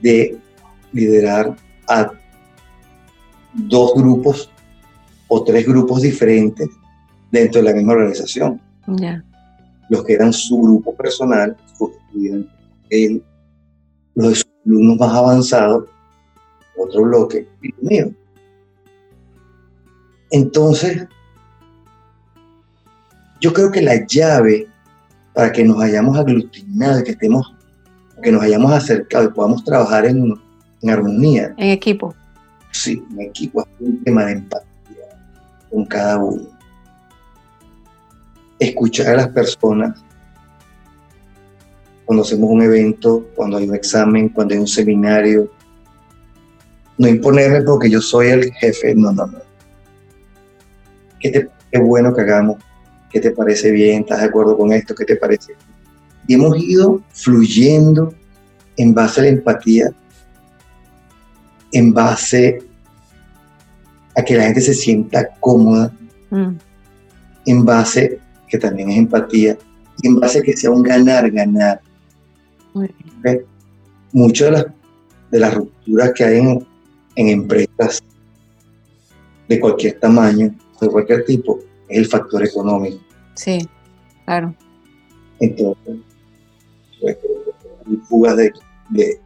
de 0.00 0.38
liderar 0.92 1.56
a 1.88 2.12
dos 3.54 3.94
grupos 3.94 4.50
o 5.28 5.44
tres 5.44 5.66
grupos 5.66 6.02
diferentes 6.02 6.68
dentro 7.30 7.60
de 7.60 7.70
la 7.70 7.76
misma 7.76 7.92
organización. 7.92 8.60
Los 9.88 10.04
que 10.04 10.14
eran 10.14 10.32
su 10.32 10.60
grupo 10.60 10.94
personal, 10.94 11.56
sus 11.76 11.90
estudiantes, 11.92 12.50
él, 12.90 13.22
los 14.14 14.44
alumnos 14.66 14.98
más 14.98 15.14
avanzados, 15.14 15.84
otro 16.76 17.02
bloque, 17.02 17.46
y 17.62 17.74
mío. 17.80 18.10
Entonces, 20.30 21.06
yo 23.40 23.52
creo 23.52 23.70
que 23.70 23.82
la 23.82 24.06
llave 24.06 24.66
para 25.34 25.52
que 25.52 25.64
nos 25.64 25.80
hayamos 25.80 26.18
aglutinado, 26.18 27.04
que 27.04 27.12
estemos, 27.12 27.54
que 28.22 28.32
nos 28.32 28.42
hayamos 28.42 28.72
acercado 28.72 29.26
y 29.26 29.32
podamos 29.32 29.64
trabajar 29.64 30.06
en, 30.06 30.34
en 30.82 30.90
armonía. 30.90 31.54
En 31.56 31.70
equipo. 31.70 32.14
Sí, 32.72 33.02
en 33.12 33.20
equipo, 33.22 33.62
es 33.62 33.68
un 33.80 34.02
tema 34.04 34.24
de 34.24 34.32
empatía 34.32 34.67
con 35.70 35.84
cada 35.86 36.18
uno. 36.18 36.48
Escuchar 38.58 39.08
a 39.08 39.16
las 39.16 39.28
personas 39.28 40.02
cuando 42.08 42.22
hacemos 42.22 42.48
un 42.50 42.62
evento, 42.62 43.28
cuando 43.34 43.58
hay 43.58 43.68
un 43.68 43.74
examen, 43.74 44.30
cuando 44.30 44.54
hay 44.54 44.60
un 44.60 44.66
seminario. 44.66 45.52
No 46.96 47.06
imponerme 47.06 47.60
porque 47.60 47.90
yo 47.90 48.00
soy 48.00 48.28
el 48.28 48.52
jefe, 48.54 48.94
no, 48.94 49.12
no, 49.12 49.26
no. 49.26 49.38
¿Qué, 51.20 51.30
te, 51.30 51.50
qué 51.70 51.78
bueno 51.78 52.14
que 52.14 52.22
hagamos? 52.22 52.56
¿Qué 53.10 53.20
te 53.20 53.30
parece 53.30 53.70
bien? 53.70 54.00
¿Estás 54.00 54.20
de 54.20 54.26
acuerdo 54.26 54.56
con 54.56 54.72
esto? 54.72 54.94
¿Qué 54.94 55.04
te 55.04 55.16
parece? 55.16 55.54
Y 56.26 56.34
hemos 56.34 56.58
ido 56.58 57.02
fluyendo 57.10 58.14
en 58.78 58.94
base 58.94 59.20
a 59.20 59.24
la 59.24 59.28
empatía, 59.28 59.92
en 61.72 61.92
base 61.92 62.67
a 64.18 64.24
que 64.24 64.36
la 64.36 64.44
gente 64.44 64.60
se 64.60 64.74
sienta 64.74 65.28
cómoda, 65.38 65.92
mm. 66.30 66.56
en 67.46 67.64
base, 67.64 68.18
que 68.48 68.58
también 68.58 68.90
es 68.90 68.98
empatía, 68.98 69.56
y 70.02 70.08
en 70.08 70.18
base 70.18 70.40
a 70.40 70.42
que 70.42 70.56
sea 70.56 70.70
un 70.70 70.82
ganar-ganar. 70.82 71.80
Muchas 74.12 74.46
de 74.46 74.50
las, 74.50 74.66
de 75.30 75.38
las 75.38 75.54
rupturas 75.54 76.12
que 76.14 76.24
hay 76.24 76.38
en, 76.38 76.66
en 77.14 77.28
empresas 77.28 78.02
de 79.48 79.60
cualquier 79.60 80.00
tamaño, 80.00 80.52
de 80.80 80.88
cualquier 80.88 81.24
tipo, 81.24 81.60
es 81.88 81.98
el 81.98 82.06
factor 82.06 82.44
económico. 82.44 82.98
Sí, 83.34 83.68
claro. 84.24 84.52
Entonces, 85.38 85.96
pues, 87.00 87.16
hay 87.86 87.96
fugas 88.08 88.36
de, 88.36 88.52
de, 88.90 89.20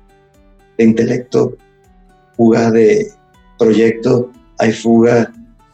intelecto, 0.79 1.57
fugas 2.37 2.73
de 2.73 3.11
proyectos, 3.59 4.27
hay 4.63 4.73
fugas, 4.73 5.29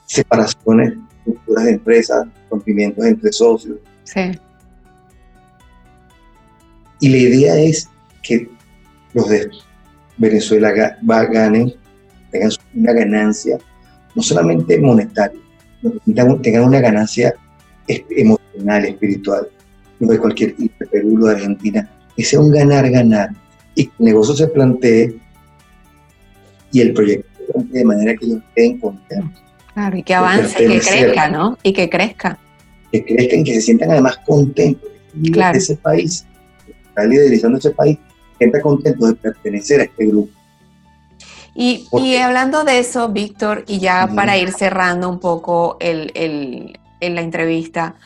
separaciones, 0.07 0.95
rupturas 1.27 1.65
de 1.65 1.71
empresas, 1.73 2.27
rompimientos 2.51 3.05
entre 3.05 3.31
socios. 3.33 3.77
Sí. 4.05 4.33
Y 7.01 7.09
la 7.11 7.17
idea 7.19 7.59
es 7.59 7.87
que 8.23 8.49
los 9.13 9.29
de 9.29 9.51
Venezuela 10.17 10.73
ganen, 11.03 11.75
tengan 12.31 12.51
una 12.75 12.93
ganancia, 12.95 13.59
no 14.15 14.23
solamente 14.23 14.81
monetaria, 14.81 15.41
tengan 16.43 16.65
una 16.65 16.81
ganancia 16.81 17.35
emocional, 17.87 18.87
espiritual, 18.87 19.49
no 20.01 20.09
de 20.09 20.19
cualquier 20.19 20.57
de 20.57 20.87
Perú, 20.91 21.27
de 21.27 21.33
Argentina, 21.33 21.91
que 22.17 22.25
sea 22.25 22.41
un 22.41 22.53
ganar-ganar 22.53 23.33
y 23.75 23.85
que 23.85 23.93
el 23.99 24.05
negocio 24.07 24.35
se 24.35 24.49
plantee 24.49 25.15
y 26.73 26.81
el 26.81 26.95
proyecto 26.95 27.28
de 27.65 27.85
manera 27.85 28.15
que 28.17 28.27
ellos 28.27 28.41
estén 28.49 28.79
contentos. 28.79 29.43
Claro, 29.75 29.97
y 29.97 30.03
que 30.03 30.15
avance, 30.15 30.57
que 30.57 30.81
crezca, 30.81 31.29
¿no? 31.29 31.59
Y 31.63 31.73
que 31.73 31.89
crezca. 31.89 32.39
Que 32.91 33.05
crezcan, 33.05 33.45
que 33.45 33.55
se 33.55 33.61
sientan 33.61 33.91
además 33.91 34.19
contentos 34.27 34.89
de 35.13 35.59
ese 35.59 35.77
país, 35.77 36.27
está 36.89 37.05
liderizando 37.05 37.59
ese 37.59 37.71
país, 37.71 37.99
gente 38.39 38.61
contento 38.61 39.07
de 39.07 39.15
pertenecer 39.15 39.81
a 39.81 39.85
este 39.85 40.07
grupo. 40.07 40.33
Y, 41.61 42.17
hablando 42.17 42.63
de 42.63 42.79
eso, 42.79 43.09
Víctor, 43.09 43.65
y 43.67 43.81
ya 43.81 44.09
para 44.15 44.39
ir 44.39 44.53
cerrando 44.53 45.09
un 45.09 45.19
poco 45.19 45.77
el, 45.81 46.13
el, 46.15 46.79
la 47.01 47.21
entrevista, 47.21 47.97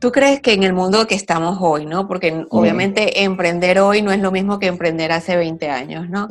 ¿tú 0.00 0.10
crees 0.10 0.40
que 0.40 0.54
en 0.54 0.64
el 0.64 0.72
mundo 0.72 1.06
que 1.06 1.14
estamos 1.14 1.58
hoy, 1.60 1.84
¿no? 1.84 2.08
Porque 2.08 2.46
obviamente 2.48 3.22
emprender 3.22 3.78
hoy 3.78 4.02
no 4.02 4.10
es 4.10 4.18
lo 4.18 4.32
mismo 4.32 4.58
que 4.58 4.66
emprender 4.66 5.12
hace 5.12 5.36
20 5.36 5.68
años, 5.68 6.08
¿no? 6.08 6.26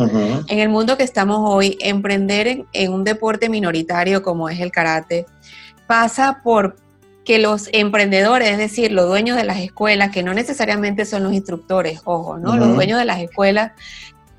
En 0.47 0.60
el 0.60 0.69
mundo 0.69 0.97
que 0.97 1.03
estamos 1.03 1.39
hoy, 1.43 1.77
emprender 1.79 2.65
en, 2.73 2.91
un 2.91 3.03
deporte 3.03 3.47
minoritario 3.47 4.23
como 4.23 4.49
es 4.49 4.60
el 4.60 4.71
karate 4.71 5.27
pasa 5.88 6.41
por 6.43 6.75
que 7.23 7.38
los 7.38 7.69
emprendedores, 7.71 8.49
es 8.49 8.58
decir, 8.58 8.91
los 8.91 9.05
dueños 9.05 9.38
de 9.38 9.43
las 9.43 9.60
escuelas, 9.60 10.10
que 10.12 10.23
no 10.23 10.34
necesariamente 10.34 11.05
son 11.05 11.23
los 11.23 11.34
instructores, 11.34 12.01
ojo, 12.05 12.39
¿no? 12.39 12.58
Los 12.58 12.73
dueños 12.73 12.97
de 12.97 13.05
las 13.05 13.19
escuelas 13.19 13.73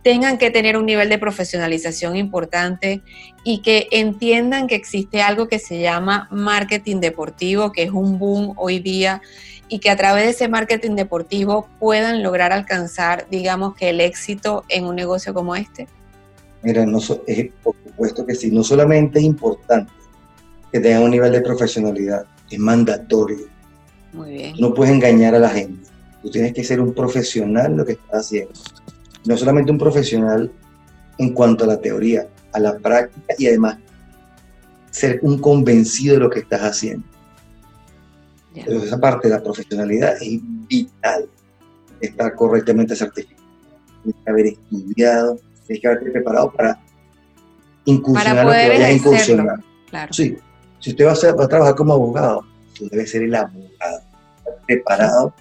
tengan 0.03 0.39
que 0.39 0.51
tener 0.51 0.77
un 0.77 0.87
nivel 0.87 1.09
de 1.09 1.19
profesionalización 1.19 2.17
importante 2.17 3.03
y 3.45 3.63
que 3.63 3.89
entiendan 3.91 4.67
que 4.67 4.75
existe 4.75 5.23
algo 5.23 5.49
que 5.49 5.59
se 5.59 5.81
llama 5.81 6.29
marketing 6.31 7.01
deportivo, 7.01 7.73
que 7.73 7.83
es 7.83 7.91
un 7.91 8.19
boom 8.19 8.55
hoy 8.57 8.79
día, 8.79 9.21
y 9.69 9.79
que 9.79 9.91
a 9.91 9.97
través 9.97 10.25
de 10.25 10.31
ese 10.31 10.49
marketing 10.49 10.97
deportivo 10.97 11.69
puedan 11.79 12.23
lograr 12.23 12.53
alcanzar, 12.53 13.27
digamos, 13.31 13.75
que 13.77 13.91
el 13.91 14.01
éxito 14.01 14.65
en 14.69 14.85
un 14.85 14.97
negocio 14.97 15.33
como 15.33 15.55
este? 15.55 15.87
Mira, 16.63 16.85
no 16.85 16.99
es, 16.99 17.51
por 17.63 17.75
supuesto 17.85 18.27
que 18.27 18.35
sí, 18.35 18.51
no 18.51 18.65
solamente 18.65 19.19
es 19.21 19.25
importante 19.25 19.93
que 20.73 20.81
tengan 20.81 21.05
un 21.05 21.11
nivel 21.11 21.33
de 21.33 21.41
profesionalidad, 21.41 22.27
es 22.51 22.59
mandatorio. 22.59 23.47
Muy 24.13 24.33
bien. 24.33 24.57
No 24.59 24.75
puedes 24.75 24.93
engañar 24.93 25.35
a 25.35 25.39
la 25.39 25.51
gente, 25.51 25.89
tú 26.21 26.31
tienes 26.31 26.53
que 26.53 26.65
ser 26.65 26.81
un 26.81 26.93
profesional 26.93 27.77
lo 27.77 27.85
que 27.85 27.93
estás 27.93 28.27
haciendo 28.27 28.53
no 29.25 29.37
solamente 29.37 29.71
un 29.71 29.79
profesional 29.79 30.51
en 31.19 31.33
cuanto 31.35 31.65
a 31.65 31.67
la 31.67 31.81
teoría, 31.81 32.27
a 32.53 32.59
la 32.59 32.79
práctica 32.79 33.35
y 33.39 33.47
además 33.47 33.79
ser 34.91 35.21
un 35.23 35.39
convencido 35.39 36.15
de 36.15 36.21
lo 36.21 36.31
que 36.31 36.41
estás 36.41 36.63
haciendo. 36.63 37.05
esa 38.55 38.99
parte 38.99 39.29
de 39.29 39.35
la 39.35 39.43
profesionalidad 39.43 40.15
es 40.21 40.41
vital. 40.69 41.29
Estar 42.01 42.35
correctamente 42.35 42.97
certificado. 42.97 43.41
Tienes 44.03 44.23
que 44.25 44.31
haber 44.31 44.47
estudiado, 44.47 45.39
tienes 45.67 45.83
que 45.83 45.89
haberte 45.89 46.11
preparado 46.11 46.51
para 46.53 46.81
incursionar 47.85 48.47
lo 48.47 48.53
que 48.53 48.69
vayas 48.69 48.89
a 48.89 48.93
incursionar. 48.93 49.61
Claro. 49.91 50.13
Sí, 50.13 50.37
si 50.79 50.91
usted 50.91 51.05
va 51.05 51.13
a, 51.13 51.35
va 51.35 51.45
a 51.45 51.49
trabajar 51.49 51.75
como 51.75 51.93
abogado, 51.93 52.45
tú 52.75 52.89
debes 52.89 53.11
ser 53.11 53.23
el 53.23 53.35
abogado, 53.35 54.01
preparado 54.67 55.35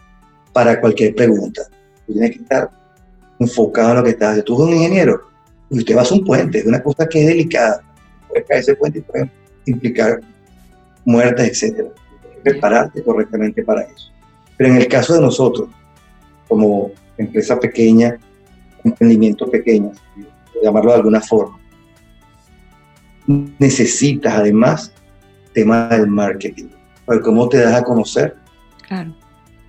para 0.51 0.79
cualquier 0.81 1.15
pregunta. 1.15 1.61
Tú 2.05 2.13
tienes 2.13 2.31
que 2.31 2.43
estar 2.43 2.69
enfocado 3.39 3.91
en 3.91 3.97
lo 3.97 4.03
que 4.03 4.09
está 4.11 4.29
haciendo. 4.29 4.45
Tú 4.45 4.63
eres 4.63 4.67
un 4.67 4.83
ingeniero 4.83 5.21
y 5.69 5.79
usted 5.79 5.95
va 5.95 5.99
a 5.99 6.03
hacer 6.03 6.19
un 6.19 6.25
puente, 6.25 6.59
es 6.59 6.65
una 6.65 6.83
cosa 6.83 7.07
que 7.07 7.21
es 7.21 7.27
delicada. 7.27 7.81
Puede 8.27 8.43
caer 8.43 8.59
ese 8.61 8.75
puente 8.75 8.99
y 8.99 9.01
puede 9.01 9.31
implicar 9.65 10.21
muertes, 11.05 11.63
etc. 11.63 11.87
Prepararte 12.43 13.03
correctamente 13.03 13.63
para 13.63 13.83
eso. 13.83 14.11
Pero 14.57 14.71
en 14.71 14.77
el 14.77 14.87
caso 14.87 15.13
de 15.13 15.21
nosotros, 15.21 15.69
como 16.47 16.91
empresa 17.17 17.59
pequeña, 17.59 18.17
emprendimiento 18.83 19.49
pequeño, 19.49 19.91
llamarlo 20.61 20.91
de 20.91 20.97
alguna 20.97 21.21
forma, 21.21 21.57
necesitas 23.27 24.33
además 24.33 24.91
tema 25.53 25.87
del 25.89 26.07
marketing. 26.07 26.67
Para 27.05 27.21
cómo 27.21 27.47
te 27.49 27.57
das 27.57 27.75
a 27.75 27.83
conocer, 27.83 28.35
claro. 28.87 29.15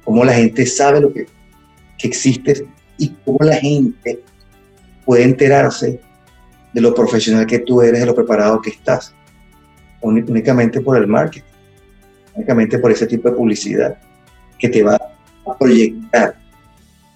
cómo 0.04 0.24
la 0.24 0.34
gente 0.34 0.66
sabe 0.66 1.00
lo 1.00 1.12
que, 1.12 1.26
que 1.98 2.08
existes 2.08 2.64
y 3.00 3.08
cómo 3.24 3.38
la 3.40 3.56
gente 3.56 4.22
puede 5.06 5.24
enterarse 5.24 5.98
de 6.72 6.80
lo 6.80 6.94
profesional 6.94 7.46
que 7.46 7.60
tú 7.60 7.80
eres, 7.80 8.00
de 8.00 8.06
lo 8.06 8.14
preparado 8.14 8.60
que 8.60 8.70
estás, 8.70 9.14
únicamente 10.02 10.82
por 10.82 10.98
el 10.98 11.06
marketing, 11.06 11.46
únicamente 12.34 12.78
por 12.78 12.92
ese 12.92 13.06
tipo 13.06 13.30
de 13.30 13.36
publicidad 13.36 13.98
que 14.58 14.68
te 14.68 14.82
va 14.82 14.96
a 14.96 15.58
proyectar 15.58 16.36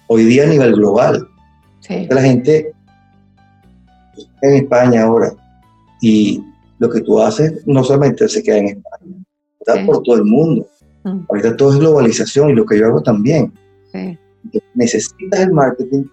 hoy 0.07 0.23
día 0.25 0.43
a 0.43 0.47
nivel 0.47 0.73
global. 0.73 1.27
La 2.09 2.21
gente 2.23 2.73
está 4.17 4.47
en 4.47 4.55
España 4.55 5.03
ahora 5.03 5.31
y 6.01 6.43
lo 6.79 6.89
que 6.89 7.01
tú 7.01 7.21
haces 7.21 7.61
no 7.67 7.83
solamente 7.83 8.27
se 8.27 8.41
queda 8.41 8.57
en 8.57 8.67
España, 8.69 9.23
está 9.59 9.85
por 9.85 10.01
todo 10.01 10.15
el 10.15 10.25
mundo. 10.25 10.67
Mm. 11.03 11.19
Ahorita 11.29 11.55
todo 11.55 11.73
es 11.73 11.79
globalización 11.79 12.49
y 12.49 12.53
lo 12.53 12.65
que 12.65 12.79
yo 12.79 12.87
hago 12.87 13.03
también. 13.03 13.53
Sí 13.91 14.17
necesitas 14.73 15.39
el 15.39 15.51
marketing 15.51 16.03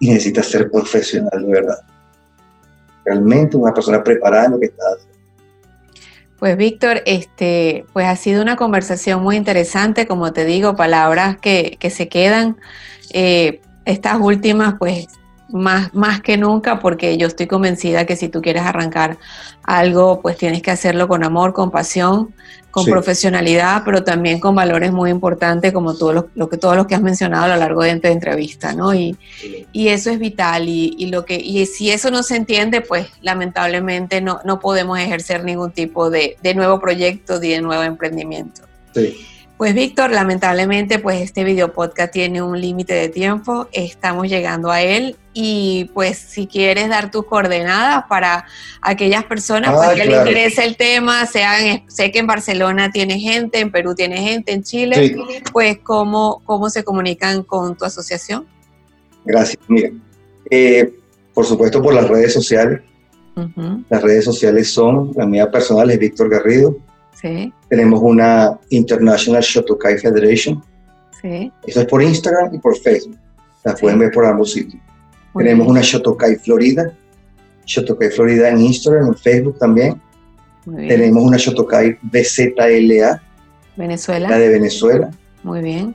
y 0.00 0.10
necesitas 0.10 0.46
ser 0.46 0.70
profesional 0.70 1.44
de 1.44 1.52
verdad. 1.52 1.78
Realmente 3.04 3.56
una 3.56 3.72
persona 3.72 4.02
preparada 4.02 4.46
en 4.46 4.52
lo 4.52 4.60
que 4.60 4.66
estás 4.66 5.08
Pues 6.38 6.56
Víctor, 6.56 7.02
este, 7.06 7.86
pues 7.92 8.06
ha 8.06 8.16
sido 8.16 8.42
una 8.42 8.56
conversación 8.56 9.22
muy 9.22 9.36
interesante, 9.36 10.06
como 10.06 10.32
te 10.32 10.44
digo, 10.44 10.76
palabras 10.76 11.38
que, 11.38 11.78
se 11.90 12.08
quedan. 12.08 12.56
Eh, 13.12 13.60
estas 13.84 14.18
últimas, 14.20 14.74
pues 14.78 15.06
más, 15.48 15.94
más 15.94 16.20
que 16.20 16.36
nunca, 16.36 16.78
porque 16.80 17.16
yo 17.16 17.26
estoy 17.26 17.46
convencida 17.46 18.06
que 18.06 18.16
si 18.16 18.28
tú 18.28 18.42
quieres 18.42 18.62
arrancar 18.62 19.18
algo, 19.62 20.20
pues 20.20 20.36
tienes 20.36 20.62
que 20.62 20.70
hacerlo 20.70 21.08
con 21.08 21.24
amor, 21.24 21.52
con 21.52 21.70
pasión, 21.70 22.34
con 22.70 22.84
profesionalidad, 22.84 23.82
pero 23.84 24.04
también 24.04 24.38
con 24.38 24.54
valores 24.54 24.92
muy 24.92 25.10
importantes, 25.10 25.72
como 25.72 25.96
todo 25.96 26.30
lo, 26.34 26.48
que, 26.48 26.58
todos 26.58 26.76
los 26.76 26.86
que 26.86 26.94
has 26.94 27.00
mencionado 27.00 27.44
a 27.44 27.48
lo 27.48 27.56
largo 27.56 27.82
de 27.82 27.90
esta 27.90 28.08
entrevista, 28.08 28.72
¿no? 28.72 28.94
Y, 28.94 29.16
y 29.72 29.88
eso 29.88 30.10
es 30.10 30.18
vital, 30.18 30.68
y, 30.68 30.94
y, 30.98 31.06
lo 31.06 31.24
que, 31.24 31.36
y 31.36 31.64
si 31.66 31.90
eso 31.90 32.10
no 32.10 32.22
se 32.22 32.36
entiende, 32.36 32.80
pues 32.80 33.08
lamentablemente 33.20 34.20
no, 34.20 34.40
no 34.44 34.60
podemos 34.60 34.98
ejercer 34.98 35.44
ningún 35.44 35.72
tipo 35.72 36.10
de, 36.10 36.36
de 36.42 36.54
nuevo 36.54 36.78
proyecto 36.78 37.40
ni 37.40 37.48
de 37.48 37.60
nuevo 37.60 37.82
emprendimiento. 37.82 38.62
Sí. 38.94 39.26
Pues 39.58 39.74
Víctor, 39.74 40.12
lamentablemente 40.12 41.00
pues 41.00 41.20
este 41.20 41.42
video 41.42 41.72
podcast 41.72 42.12
tiene 42.12 42.40
un 42.40 42.60
límite 42.60 42.94
de 42.94 43.08
tiempo, 43.08 43.66
estamos 43.72 44.28
llegando 44.28 44.70
a 44.70 44.82
él. 44.82 45.16
Y 45.34 45.90
pues 45.94 46.16
si 46.16 46.46
quieres 46.46 46.88
dar 46.88 47.10
tus 47.10 47.24
coordenadas 47.24 48.04
para 48.08 48.46
aquellas 48.80 49.24
personas 49.24 49.72
pues, 49.74 49.88
ah, 49.88 49.94
que 49.96 50.04
les 50.04 50.16
interese 50.16 50.64
el 50.64 50.76
tema, 50.76 51.26
sean, 51.26 51.82
sé 51.88 52.12
que 52.12 52.20
en 52.20 52.28
Barcelona 52.28 52.92
tiene 52.92 53.18
gente, 53.18 53.58
en 53.58 53.72
Perú 53.72 53.96
tiene 53.96 54.18
gente, 54.18 54.52
en 54.52 54.62
Chile, 54.62 55.16
pues 55.52 55.78
¿cómo, 55.82 56.40
cómo 56.44 56.70
se 56.70 56.84
comunican 56.84 57.42
con 57.42 57.76
tu 57.76 57.84
asociación. 57.84 58.46
Gracias, 59.24 59.58
mira, 59.66 59.90
eh, 60.50 60.92
por 61.34 61.44
supuesto 61.46 61.82
por 61.82 61.94
las 61.94 62.08
redes 62.08 62.32
sociales, 62.32 62.80
las 63.88 64.02
redes 64.02 64.24
sociales 64.24 64.72
son, 64.72 65.12
la 65.16 65.26
mía 65.26 65.50
personal 65.50 65.90
es 65.90 65.98
Víctor 65.98 66.28
Garrido, 66.28 66.76
tenemos 67.68 68.00
una 68.02 68.58
International 68.70 69.42
Shotokai 69.42 69.98
Federation. 69.98 70.62
Sí. 71.20 71.52
Eso 71.66 71.80
es 71.80 71.86
por 71.86 72.02
Instagram 72.02 72.54
y 72.54 72.58
por 72.58 72.76
Facebook. 72.78 73.18
La 73.64 73.74
pueden 73.74 73.98
ver 73.98 74.12
por 74.12 74.24
ambos 74.24 74.52
sitios. 74.52 74.80
Tenemos 75.36 75.66
una 75.66 75.80
Shotokai 75.80 76.36
Florida. 76.36 76.92
Shotokai 77.66 78.10
Florida 78.10 78.48
en 78.48 78.60
Instagram, 78.60 79.08
en 79.08 79.16
Facebook 79.16 79.58
también. 79.58 80.00
Tenemos 80.64 81.22
una 81.22 81.36
Shotokai 81.36 81.98
BZLA. 82.02 83.22
Venezuela. 83.76 84.28
La 84.28 84.38
de 84.38 84.48
Venezuela. 84.48 85.10
Muy 85.42 85.60
bien. 85.60 85.94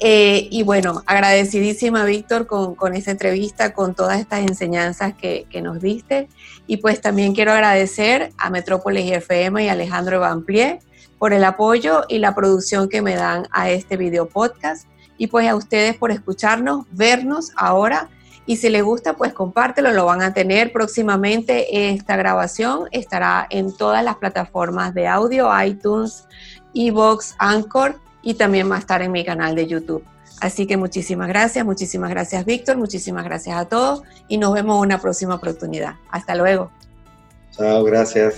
Eh, 0.00 0.48
y 0.50 0.64
bueno, 0.64 1.02
agradecidísima 1.06 2.04
Víctor 2.04 2.46
con, 2.46 2.74
con 2.74 2.94
esa 2.94 3.12
entrevista, 3.12 3.72
con 3.72 3.94
todas 3.94 4.20
estas 4.20 4.40
enseñanzas 4.40 5.14
que, 5.14 5.46
que, 5.48 5.62
nos 5.62 5.80
diste. 5.80 6.28
Y 6.66 6.76
pues 6.76 7.00
también 7.00 7.34
quiero 7.34 7.52
agradecer 7.52 8.32
a 8.36 8.50
Metrópolis 8.50 9.10
FM 9.10 9.64
y 9.64 9.68
Alejandro 9.70 10.20
Plie 10.44 10.80
por 11.18 11.32
el 11.32 11.44
apoyo 11.44 12.02
y 12.08 12.18
la 12.18 12.34
producción 12.34 12.88
que 12.88 13.02
me 13.02 13.16
dan 13.16 13.46
a 13.50 13.70
este 13.70 13.96
video 13.96 14.28
podcast 14.28 14.86
y 15.16 15.28
pues 15.28 15.48
a 15.48 15.54
ustedes 15.54 15.96
por 15.96 16.10
escucharnos, 16.10 16.86
vernos 16.92 17.52
ahora 17.56 18.08
y 18.46 18.56
si 18.56 18.68
les 18.68 18.82
gusta 18.82 19.16
pues 19.16 19.32
compártelo, 19.32 19.92
lo 19.92 20.04
van 20.04 20.22
a 20.22 20.34
tener 20.34 20.72
próximamente. 20.72 21.90
Esta 21.92 22.16
grabación 22.16 22.88
estará 22.90 23.46
en 23.48 23.74
todas 23.74 24.04
las 24.04 24.16
plataformas 24.16 24.92
de 24.92 25.06
audio, 25.06 25.48
iTunes, 25.62 26.26
Evox, 26.74 27.34
Anchor 27.38 27.98
y 28.22 28.34
también 28.34 28.70
va 28.70 28.76
a 28.76 28.80
estar 28.80 29.00
en 29.02 29.12
mi 29.12 29.24
canal 29.24 29.54
de 29.54 29.66
YouTube. 29.66 30.04
Así 30.40 30.66
que 30.66 30.76
muchísimas 30.76 31.28
gracias, 31.28 31.64
muchísimas 31.64 32.10
gracias 32.10 32.44
Víctor, 32.44 32.76
muchísimas 32.76 33.24
gracias 33.24 33.56
a 33.56 33.64
todos 33.66 34.02
y 34.28 34.36
nos 34.36 34.52
vemos 34.52 34.76
en 34.76 34.82
una 34.82 35.00
próxima 35.00 35.36
oportunidad. 35.36 35.94
Hasta 36.10 36.34
luego. 36.34 36.70
Chao, 37.52 37.84
gracias. 37.84 38.34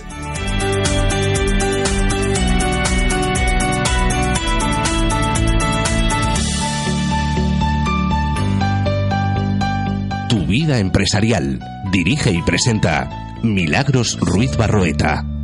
Tu 10.29 10.45
vida 10.45 10.79
empresarial. 10.79 11.59
Dirige 11.91 12.31
y 12.31 12.41
presenta 12.41 13.09
Milagros 13.43 14.19
Ruiz 14.19 14.57
Barroeta. 14.57 15.36